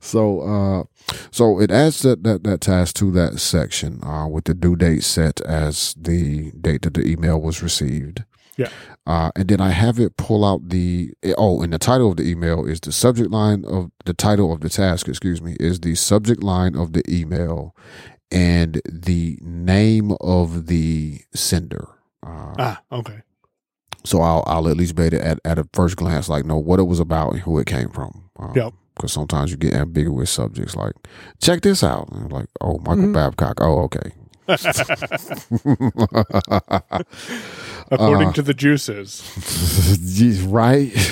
[0.00, 4.54] So, uh, so it adds that, that, that task to that section, uh, with the
[4.54, 8.24] due date set as the date that the email was received.
[8.56, 8.68] Yeah.
[9.06, 12.28] Uh, and then I have it pull out the, oh, and the title of the
[12.28, 15.94] email is the subject line of the title of the task, excuse me, is the
[15.94, 17.76] subject line of the email
[18.32, 21.86] and the name of the sender.
[22.26, 23.20] Uh, Ah, okay.
[24.04, 26.56] so I'll, I'll at least be able to at, at a first glance, like know
[26.58, 28.30] what it was about and who it came from.
[28.38, 28.72] Um, Yep.
[28.96, 30.94] Because sometimes you get ambiguous subjects like,
[31.42, 32.08] check this out.
[32.12, 33.12] And I'm like, oh, Michael Mhm.
[33.12, 33.58] Babcock.
[33.60, 34.12] Oh, okay.
[37.90, 39.22] According to the juices.
[40.46, 40.92] Right?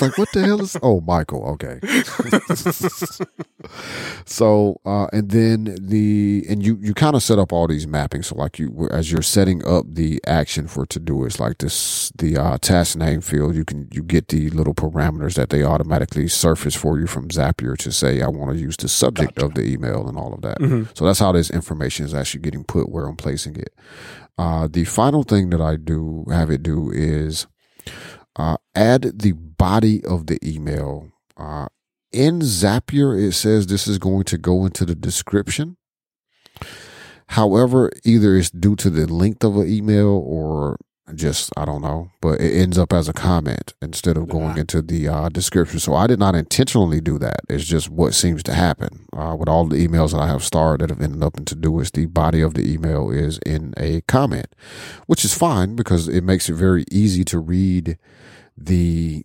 [0.00, 0.76] Like what the hell is?
[0.82, 1.44] Oh, Michael.
[1.50, 1.78] Okay.
[4.24, 8.26] so, uh, and then the and you you kind of set up all these mappings.
[8.26, 12.58] So, like you as you're setting up the action for Todoist like this the uh,
[12.58, 13.54] task name field.
[13.54, 17.76] You can you get the little parameters that they automatically surface for you from Zapier
[17.78, 20.58] to say I want to use the subject of the email and all of that.
[20.94, 23.74] So that's how this information is actually getting put where I'm placing it.
[24.36, 27.46] Uh, the final thing that I do have it do is
[28.36, 31.10] uh, add the body of the email.
[31.36, 31.66] Uh,
[32.12, 35.76] in Zapier, it says this is going to go into the description.
[37.28, 40.78] However, either it's due to the length of an email or
[41.14, 44.82] just, I don't know, but it ends up as a comment instead of going into
[44.82, 45.78] the uh, description.
[45.78, 47.40] So I did not intentionally do that.
[47.48, 49.06] It's just what seems to happen.
[49.16, 51.44] Uh, with all the emails that I have starred that have ended up in
[51.80, 54.54] is the body of the email is in a comment,
[55.06, 57.98] which is fine because it makes it very easy to read
[58.56, 59.24] the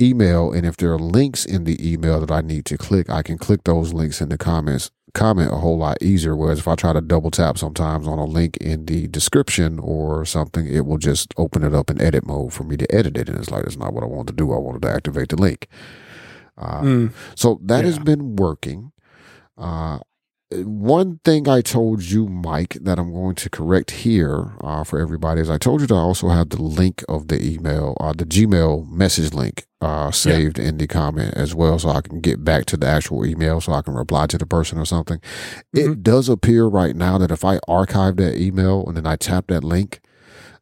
[0.00, 3.22] email and if there are links in the email that I need to click, I
[3.22, 6.34] can click those links in the comments comment a whole lot easier.
[6.36, 10.24] Whereas if I try to double tap sometimes on a link in the description or
[10.24, 13.28] something, it will just open it up in edit mode for me to edit it.
[13.28, 14.52] And it's like, that's not what I wanted to do.
[14.52, 15.68] I wanted to activate the link.
[16.56, 16.82] Uh,
[17.34, 18.92] So that has been working.
[19.58, 19.98] Uh,
[20.64, 25.40] one thing I told you, Mike, that I'm going to correct here uh, for everybody
[25.40, 28.24] is I told you that I also have the link of the email, uh, the
[28.24, 32.66] Gmail message link uh, saved in the comment as well, so I can get back
[32.66, 35.20] to the actual email so I can reply to the person or something.
[35.72, 39.46] It does appear right now that if I archive that email and then I tap
[39.48, 40.00] that link,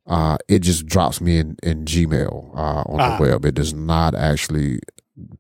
[0.06, 3.16] uh, it just drops me in, in Gmail uh, on Ah.
[3.18, 3.44] the web.
[3.44, 4.80] It does not actually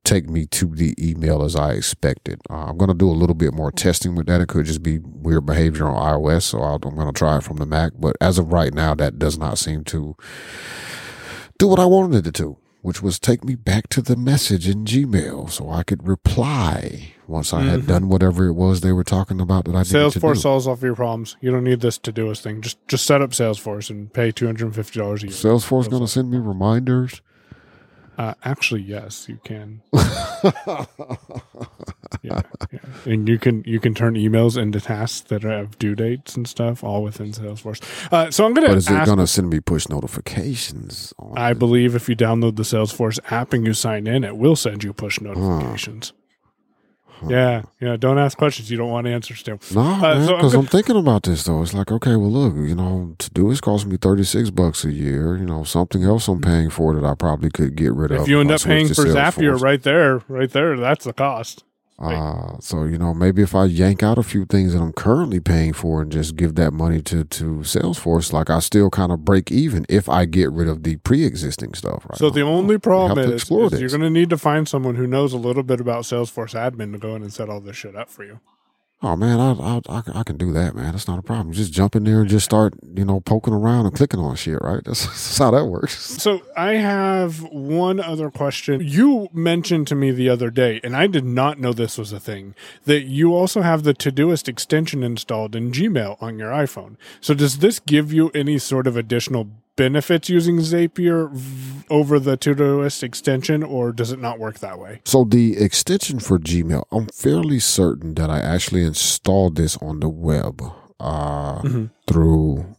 [0.04, 2.40] take me to the email as I expected.
[2.48, 4.40] Uh, I'm going to do a little bit more testing with that.
[4.40, 7.44] It could just be weird behavior on iOS, so I'll, I'm going to try it
[7.44, 7.92] from the Mac.
[7.98, 10.16] But as of right now, that does not seem to
[11.58, 14.84] do what I wanted it to, which was take me back to the message in
[14.84, 19.40] Gmail so I could reply once I had done whatever it was they were talking
[19.40, 20.26] about that I needed to Mm-hmm.
[20.26, 21.36] Salesforce solves all of your problems.
[21.40, 22.60] You don't need this to do this thing.
[22.60, 25.34] Just just set up Salesforce and pay two hundred and fifty dollars a year.
[25.34, 27.22] Salesforce going to send me reminders.
[28.20, 29.80] Uh, actually, yes, you can.
[29.94, 30.84] yeah,
[32.22, 32.42] yeah,
[33.06, 36.84] and you can you can turn emails into tasks that have due dates and stuff,
[36.84, 37.82] all within Salesforce.
[38.12, 38.68] Uh, so I'm gonna.
[38.68, 41.14] But is it going to send me push notifications?
[41.18, 41.58] On I it?
[41.58, 44.92] believe if you download the Salesforce app and you sign in, it will send you
[44.92, 46.12] push notifications.
[47.28, 47.96] Yeah, yeah.
[47.96, 49.58] Don't ask questions you don't want answers to.
[49.74, 51.62] No, Uh, so I'm because I'm thinking about this though.
[51.62, 55.36] It's like, okay, well, look, you know, Todoist costs me thirty six bucks a year.
[55.36, 58.22] You know, something else I'm paying for that I probably could get rid of.
[58.22, 61.64] If you end up paying for Zapier right there, right there, that's the cost.
[62.00, 65.38] Uh, so you know, maybe if I yank out a few things that I'm currently
[65.38, 69.24] paying for and just give that money to to Salesforce, like I still kind of
[69.24, 72.06] break even if I get rid of the pre existing stuff.
[72.08, 72.18] Right?
[72.18, 75.32] So the only problem is, is you're going to need to find someone who knows
[75.32, 78.08] a little bit about Salesforce admin to go in and set all this shit up
[78.08, 78.40] for you.
[79.02, 80.92] Oh man, I, I I can do that, man.
[80.92, 81.54] That's not a problem.
[81.54, 84.58] Just jump in there and just start, you know, poking around and clicking on shit,
[84.60, 84.82] right?
[84.84, 86.18] That's, that's how that works.
[86.30, 88.82] So I have one other question.
[88.84, 92.20] You mentioned to me the other day, and I did not know this was a
[92.20, 96.96] thing, that you also have the Todoist extension installed in Gmail on your iPhone.
[97.22, 99.48] So does this give you any sort of additional
[99.80, 105.00] benefits using Zapier v- over the Todoist extension, or does it not work that way?
[105.06, 110.10] So the extension for Gmail, I'm fairly certain that I actually installed this on the
[110.10, 110.62] web
[111.00, 111.62] uh,
[112.06, 112.76] through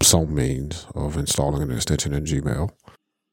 [0.00, 2.70] some means of installing an extension in Gmail.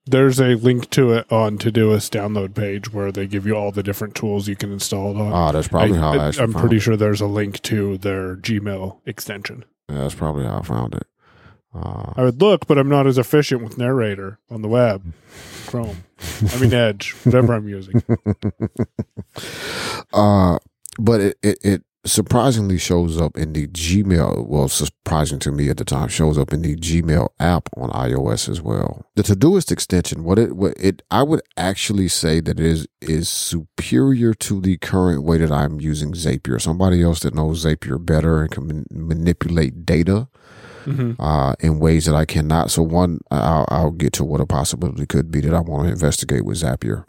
[0.08, 3.84] There's a link to it on Todoist download page where they give you all the
[3.84, 5.32] different tools you can install it on.
[5.32, 8.98] Ah, that's probably how I I am pretty sure there's a link to their Gmail
[9.06, 9.64] extension.
[9.90, 11.06] Yeah, that's probably how I found it.
[11.74, 15.14] Uh, I would look, but I'm not as efficient with Narrator on the web,
[15.68, 16.04] Chrome.
[16.52, 18.04] I mean Edge, whatever I'm using.
[20.14, 20.60] uh,
[21.00, 24.48] but it, it, it surprisingly shows up in the Gmail.
[24.48, 28.50] Well, surprising to me at the time, shows up in the Gmail app on iOS
[28.50, 29.06] as well.
[29.16, 33.30] The Todoist extension, what it, what it, I would actually say that it is is
[33.30, 36.62] superior to the current way that I'm using Zapier.
[36.62, 40.28] Somebody else that knows Zapier better and can man- manipulate data
[41.20, 42.72] uh, in ways that I cannot.
[42.72, 45.92] So one, I'll, I'll get to what a possibility could be that I want to
[45.92, 47.06] investigate with Zapier.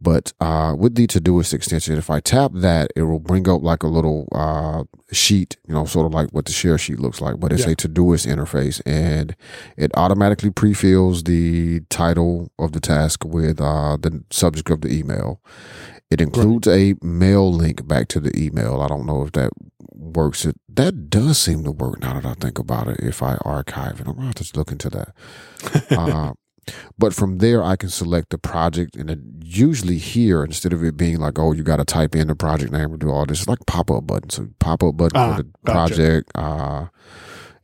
[0.00, 3.82] But uh, with the Todoist extension, if I tap that, it will bring up like
[3.82, 7.38] a little uh, sheet, you know, sort of like what the share sheet looks like,
[7.38, 7.72] but it's Yeah.
[7.72, 9.36] a Todoist interface, and
[9.76, 15.40] it automatically pre-fills the title of the task with uh, the subject of the email.
[16.12, 18.80] It includes a mail link back to the email.
[18.82, 19.50] I don't know if that
[19.94, 20.44] works.
[20.44, 23.00] It that does seem to work now that I think about it.
[23.00, 25.14] If I archive it, I'm gonna have to look into that.
[25.90, 26.32] uh,
[26.98, 30.96] but from there, I can select the project, and it usually here instead of it
[30.96, 33.40] being like, oh, you got to type in the project name or do all this,
[33.40, 34.30] it's like pop up button.
[34.30, 35.72] So pop up button Ah, for the gotcha.
[35.94, 36.86] project, uh,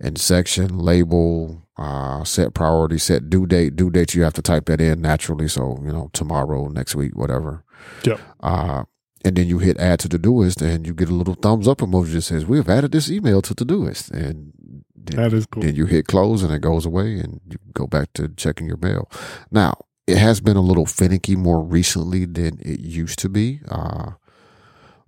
[0.00, 3.76] and section label, uh, set priority, set due date.
[3.76, 5.48] Due date you have to type that in naturally.
[5.48, 7.64] So you know tomorrow, next week, whatever.
[8.04, 8.20] Yep.
[8.40, 8.84] Uh,
[9.24, 12.12] and then you hit add to Todoist, and you get a little thumbs up emoji
[12.12, 14.52] that says we have added this email to Todoist, and
[14.94, 15.62] then, That is cool.
[15.62, 18.76] then you hit close, and it goes away, and you go back to checking your
[18.76, 19.10] mail.
[19.50, 19.74] Now
[20.06, 24.12] it has been a little finicky more recently than it used to be, uh,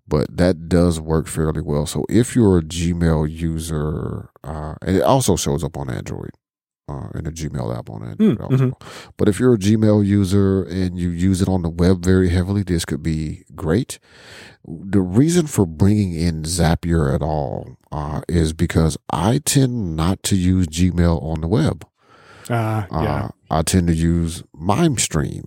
[0.07, 1.87] but that does work fairly well.
[1.87, 6.31] So if you're a Gmail user, uh, and it also shows up on Android.
[6.91, 8.57] Uh, in the Gmail app on Android Mm, also.
[8.67, 8.73] mhm.
[9.17, 12.63] But if you're a Gmail user and you use it on the web very heavily,
[12.65, 13.99] this could be great.
[14.67, 20.37] The reason for bringing in Zapier at all uh, is because I tend not to
[20.37, 21.87] use Gmail on the web.
[22.51, 23.25] Ah, yeah.
[23.25, 25.45] Uh, I tend to use MimeStream.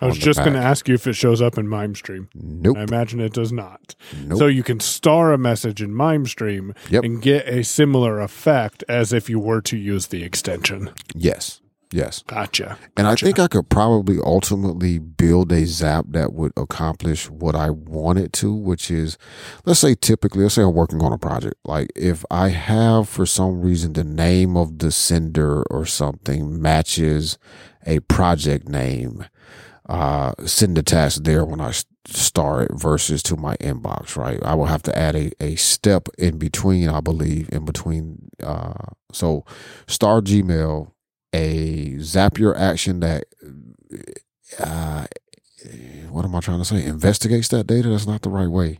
[0.00, 2.28] I was just going to ask you if it shows up in MimeStream.
[2.34, 2.76] Nope.
[2.78, 3.94] I imagine it does not.
[4.24, 4.38] nope.
[4.38, 7.04] So you can star a message in MimeStream Yep.
[7.04, 10.90] and get a similar effect as if you were to use the extension.
[11.14, 11.60] yes.
[11.92, 12.22] Yes.
[12.28, 12.78] Gotcha.
[12.96, 17.70] And I think I could probably ultimately build a zap that would accomplish what I
[17.70, 19.18] want it to, which is,
[19.64, 21.56] let's say typically, let's say I'm working on a project.
[21.64, 27.38] Like if I have for some reason the name of the sender or something matches
[27.84, 29.24] a project name,
[29.90, 31.72] uh, send the task there when I
[32.06, 34.40] start versus to my inbox, right?
[34.44, 38.28] I will have to add a, a step in between, I believe, in between.
[38.42, 38.72] Uh,
[39.12, 39.44] so
[39.88, 40.92] star Gmail,
[41.32, 43.24] a Zapier action that,
[44.58, 45.06] uh,
[46.10, 46.84] what am I trying to say?
[46.84, 47.88] Investigates that data.
[47.90, 48.78] That's not the right way.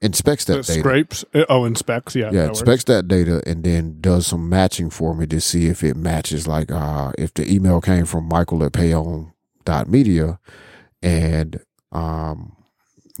[0.00, 0.78] Inspects that It data.
[0.80, 1.24] scrapes.
[1.34, 2.14] uh, Oh, inspects.
[2.14, 2.26] Yeah.
[2.26, 2.84] Yeah, that inspects works.
[2.84, 6.46] that data and then does some matching for me to see if it matches.
[6.46, 8.72] Like, uh, if the email came from Michael at
[9.68, 10.38] payown.media
[11.02, 11.60] and
[11.92, 12.56] um,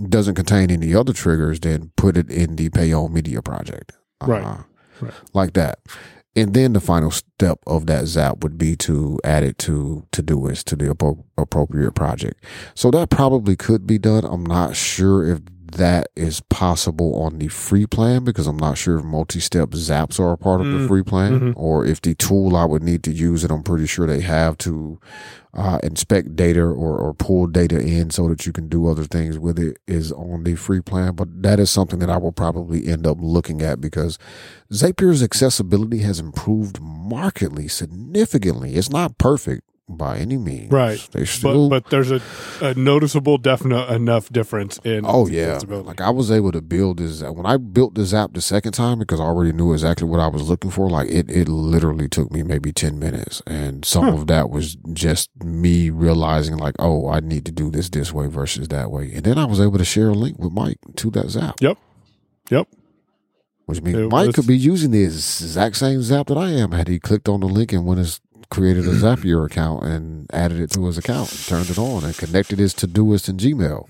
[0.08, 3.92] doesn't contain any other triggers, then put it in the Payown Media project.
[4.22, 4.44] Right.
[4.44, 4.62] Uh,
[5.00, 5.14] Right.
[5.32, 5.78] Like that.
[6.34, 10.64] And then the final step of that zap would be to add it to Todoist
[10.64, 12.44] to the appro- appropriate project.
[12.74, 14.24] So that probably could be done.
[14.24, 15.38] I'm not sure if
[15.72, 20.32] that is possible on the free plan because I'm not sure if multi-step zaps are
[20.32, 21.52] a part of the Mm, free plan mhm.
[21.56, 23.50] or if the tool I would need to use it.
[23.50, 24.98] I'm pretty sure they have to
[25.54, 29.38] uh, inspect data or, or pull data in so that you can do other things
[29.38, 31.14] with it is on the free plan.
[31.14, 34.18] But that is something that I will probably end up looking at because
[34.72, 38.74] Zapier's accessibility has improved markedly, significantly.
[38.74, 40.70] It's not perfect by any means.
[40.70, 40.98] Right.
[41.12, 42.20] They still But but there's a,
[42.60, 45.02] a noticeable, definite enough difference in.
[45.04, 48.40] Oh yeah, like I was able to build this when I built this app the
[48.42, 50.90] second time because I already knew exactly what I was looking for.
[50.90, 54.12] Like it, it literally took me maybe ten minutes, and some Huh.
[54.14, 58.26] of that was just me realizing like, oh, I need to do this this way
[58.26, 61.10] versus that way, and then I was able to share a link with Mike to
[61.12, 61.78] that zap, Yep.
[62.50, 62.68] Yep.
[63.66, 66.72] which means It Mike was- could be using the exact same zap that I am
[66.72, 68.20] had he clicked on the link and went his
[68.50, 72.16] created a Zapier account and added it to his account and turned it on and
[72.16, 73.88] connected his Todoist and Gmail.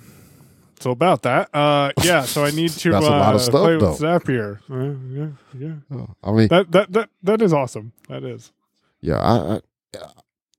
[0.80, 2.22] So about that, uh, yeah.
[2.22, 3.90] So I need to That's a uh, lot of stuff, play though.
[3.90, 4.60] with Zapier.
[4.70, 6.06] Uh, yeah, yeah.
[6.22, 7.92] I mean, That that that that is awesome.
[8.08, 8.52] That is.
[9.00, 9.60] Yeah, I, I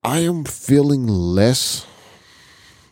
[0.03, 1.85] I am feeling less.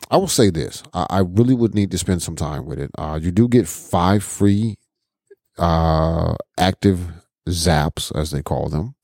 [0.09, 2.91] I will say this: I, I really would need to spend some time with it.
[2.97, 4.77] Uh, you do get five free
[5.57, 7.11] uh, active
[7.49, 8.95] zaps, as they call them,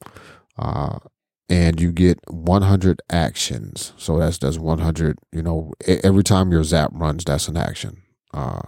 [0.58, 1.00] uh,
[1.50, 3.94] and you get 100 actions.
[3.98, 5.18] So that's that's 100.
[5.32, 8.02] You know, every time your zap runs, that's an action
[8.34, 8.62] uh,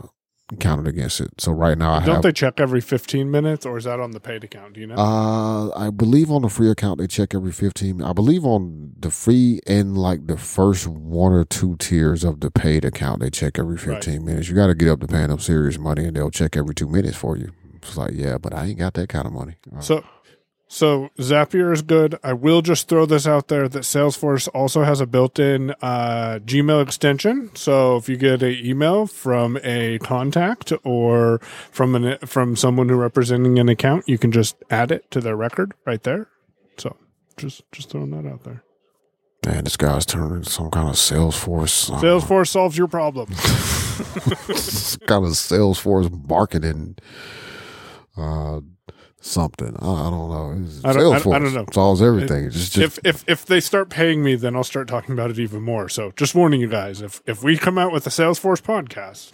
[0.60, 1.42] counted against it.
[1.42, 4.12] So right now, I Don't have they check every 15 minutes, or is that on
[4.12, 4.74] the paid account?
[4.74, 4.96] Do you know?
[4.96, 8.02] uh, I believe on the free account they check every 15.
[8.04, 12.52] I believe on the free and like the first one or two tiers of the
[12.52, 14.50] paid account they check every 15 minutes.
[14.50, 16.88] You got to get up to paying them serious money and they'll check every two
[16.88, 17.52] minutes for you.
[17.78, 19.56] It's like, yeah, but I ain't got that kind of money.
[19.76, 20.04] Uh, So,
[20.68, 22.18] so Zapier is good.
[22.24, 26.82] I will just throw this out there that Salesforce also has a built-in uh, Gmail
[26.82, 27.52] extension.
[27.56, 31.40] So if you get an email from a contact or
[31.72, 35.36] from an from someone who representing an account, you can just add it to their
[35.36, 36.30] record right there.
[36.78, 36.98] So
[37.38, 38.64] just just throwing that out there.
[39.46, 41.92] man, this guy's turning into some kind of Salesforce.
[41.92, 43.28] uh, Salesforce solves your problem.
[45.06, 46.98] kind of Salesforce marketing
[48.18, 48.62] uh,
[49.26, 49.76] something.
[49.80, 50.64] I, I don't know.
[50.66, 51.66] It's I don't- I- I Salesforce don't know.
[51.72, 52.50] solves everything.
[52.52, 55.40] Just, just if if if they start paying me, then I'll start talking about it
[55.40, 55.90] even more.
[55.90, 59.32] So just warning you guys, if if we come out with a Salesforce podcast,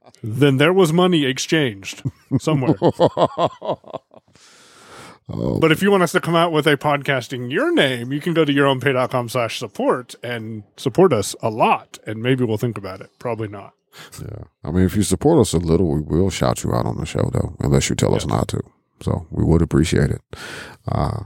[0.22, 2.02] then there was money exchanged
[2.38, 2.74] somewhere.
[5.32, 8.20] Oh, but if you want us to come out with a podcasting your name, you
[8.20, 12.00] can go to yourownpay.com slash support and support us a lot.
[12.04, 13.10] And maybe we'll think about it.
[13.20, 13.74] Probably not.
[14.20, 14.44] Yeah.
[14.64, 17.06] I mean, if you support us a little, we will shout you out on the
[17.06, 18.62] show, though, unless you tell us not to.
[19.02, 20.20] So we would appreciate it.
[20.86, 21.24] Uh,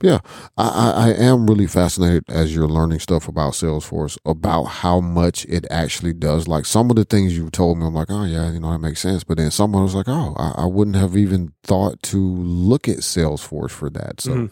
[0.00, 0.18] yeah,
[0.56, 5.44] I, I, I am really fascinated as you're learning stuff about Salesforce, about how much
[5.44, 6.48] it actually does.
[6.48, 8.80] Like some of the things you told me, I'm like, oh yeah, you know, that
[8.80, 9.22] makes sense.
[9.22, 12.98] But then someone was like, oh, I, I wouldn't have even thought to look at
[12.98, 14.20] Salesforce for that.
[14.20, 14.50] So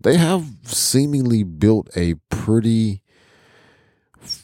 [0.00, 3.01] they have seemingly built a pretty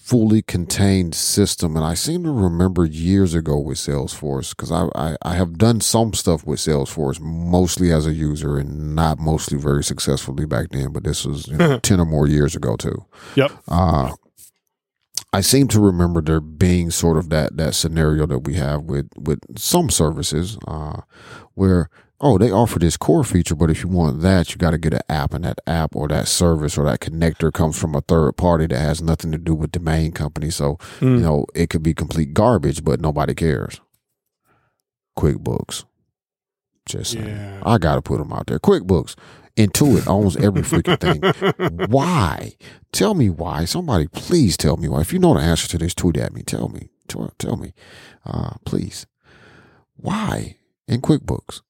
[0.08, 1.76] fully contained system.
[1.76, 5.82] And I seem to remember years ago with Salesforce, because I, I, I have done
[5.82, 10.94] some stuff with Salesforce, mostly as a user and not mostly very successfully back then,
[10.94, 13.04] but this was you know, 10 or more years ago too.
[13.34, 13.52] Yep.
[13.68, 14.14] Uh,
[15.34, 19.10] I seem to remember there being sort of that that scenario that we have with
[19.14, 21.02] with some services, uh,
[21.52, 24.78] where oh they offer this core feature, but if you want that, you got to
[24.78, 28.00] get an app, and that app or that service or that connector comes from a
[28.00, 30.50] third party that has nothing to do with the main company.
[30.50, 33.80] So you know it could be complete garbage, but nobody cares.
[35.18, 35.84] QuickBooks,
[36.86, 37.26] just saying.
[37.26, 37.62] Yeah.
[37.64, 38.60] I got to put them out there.
[38.60, 39.16] QuickBooks,
[39.56, 41.86] Intuit owns every freaking thing.
[41.88, 42.52] Why?
[42.92, 43.64] Tell me why.
[43.64, 45.00] Somebody, please tell me why.
[45.00, 46.42] If you know the answer to this, tweet at me.
[46.42, 46.90] Tell me.
[47.08, 47.74] Tell, tell me,
[48.24, 49.06] uh, please.
[49.96, 51.62] Why in QuickBooks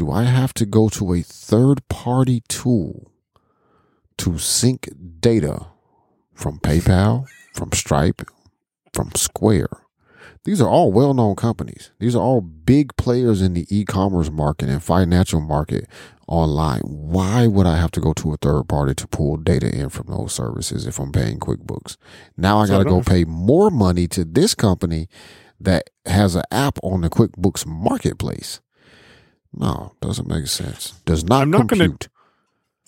[0.00, 3.12] do I have to go to a third party tool
[4.16, 4.88] to sync
[5.20, 5.66] data
[6.32, 8.22] from PayPal, from Stripe,
[8.94, 9.68] from Square?
[10.44, 11.90] These are all well known companies.
[11.98, 15.86] These are all big players in the e commerce market and financial market
[16.26, 16.80] online.
[16.80, 20.06] Why would I have to go to a third party to pull data in from
[20.06, 21.98] those services if I'm paying QuickBooks?
[22.38, 25.08] Now I got to go pay more money to this company
[25.60, 28.62] that has an app on the QuickBooks marketplace.
[29.52, 30.92] No, doesn't make sense.
[31.04, 32.08] Does not I'm not gonna- compute.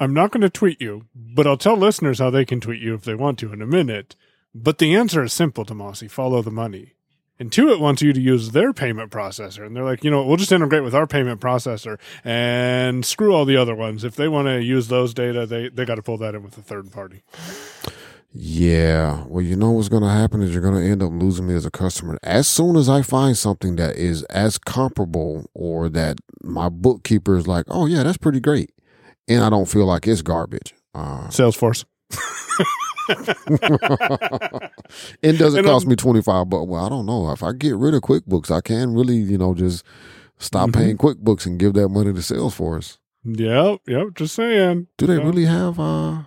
[0.01, 2.95] I'm not going to tweet you, but I'll tell listeners how they can tweet you
[2.95, 4.17] if they want to in a minute.
[4.53, 6.11] But the answer is simple, Damashe.
[6.11, 6.95] Follow the money.
[7.41, 9.65] Intuit wants you to use their payment processor.
[9.65, 13.45] And they're like, you know, we'll just integrate with our payment processor and screw all
[13.45, 14.03] the other ones.
[14.03, 16.59] If they want to use those data, they, they got to pull that in with
[16.59, 17.23] a third party.
[18.35, 19.25] Yeah.
[19.27, 21.55] Well, you know what's going to happen is you're going to end up losing me
[21.55, 22.19] as a customer.
[22.23, 27.47] As soon as I find something that is as comparable or that my bookkeeper is
[27.47, 28.71] like, oh, yeah, that's pretty great.
[29.29, 30.75] And I don't feel like it's garbage.
[30.95, 31.85] Uh, Salesforce.
[35.23, 36.67] it doesn't And, cost um, me 25 bucks.
[36.67, 37.31] Well, I don't know.
[37.33, 39.85] If I get rid of QuickBooks, I can really, you know, just
[40.39, 40.75] stop Mhm.
[40.75, 42.99] paying QuickBooks and give that money to Salesforce.
[43.25, 44.07] Yep, yep.
[44.15, 44.89] Just saying.
[44.99, 45.23] Do they Yeah.
[45.25, 46.23] really have, uh,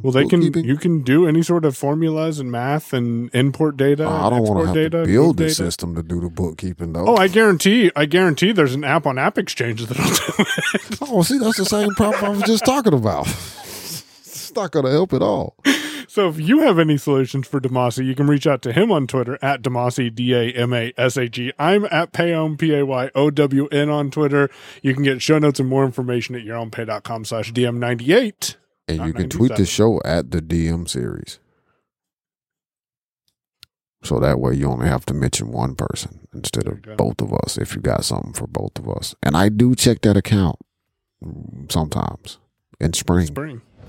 [0.00, 0.42] Well, they can.
[0.42, 4.04] You can do any sort of formulas and math and import data.
[4.04, 6.92] Oh, I don't want to have data, to build the system to do the bookkeeping
[6.92, 7.08] though.
[7.08, 7.90] Oh, I guarantee.
[7.96, 8.52] I guarantee.
[8.52, 10.98] There's an app on App Exchange that'll do it.
[11.10, 13.26] Oh, see, that's the same problem I was just talking about.
[13.26, 15.56] it's not going to help at all.
[16.06, 19.06] So if you have any solutions for Damashe, you can reach out to him on
[19.06, 21.52] Twitter at Damashe, D A M A S H E.
[21.58, 24.48] I'm at Payown, P A Y O W N on Twitter.
[24.82, 28.56] You can get show notes and more information at yourownpay.com slash DM98.
[28.88, 31.38] And you can tweet the show at the DM series.
[34.02, 37.04] So that way you only have to mention one person instead of There you go.
[37.04, 39.14] both of us if you got something for both of us.
[39.22, 40.56] And I do check that account
[41.68, 42.38] sometimes
[42.80, 43.26] in spring.
[43.26, 43.60] Spring.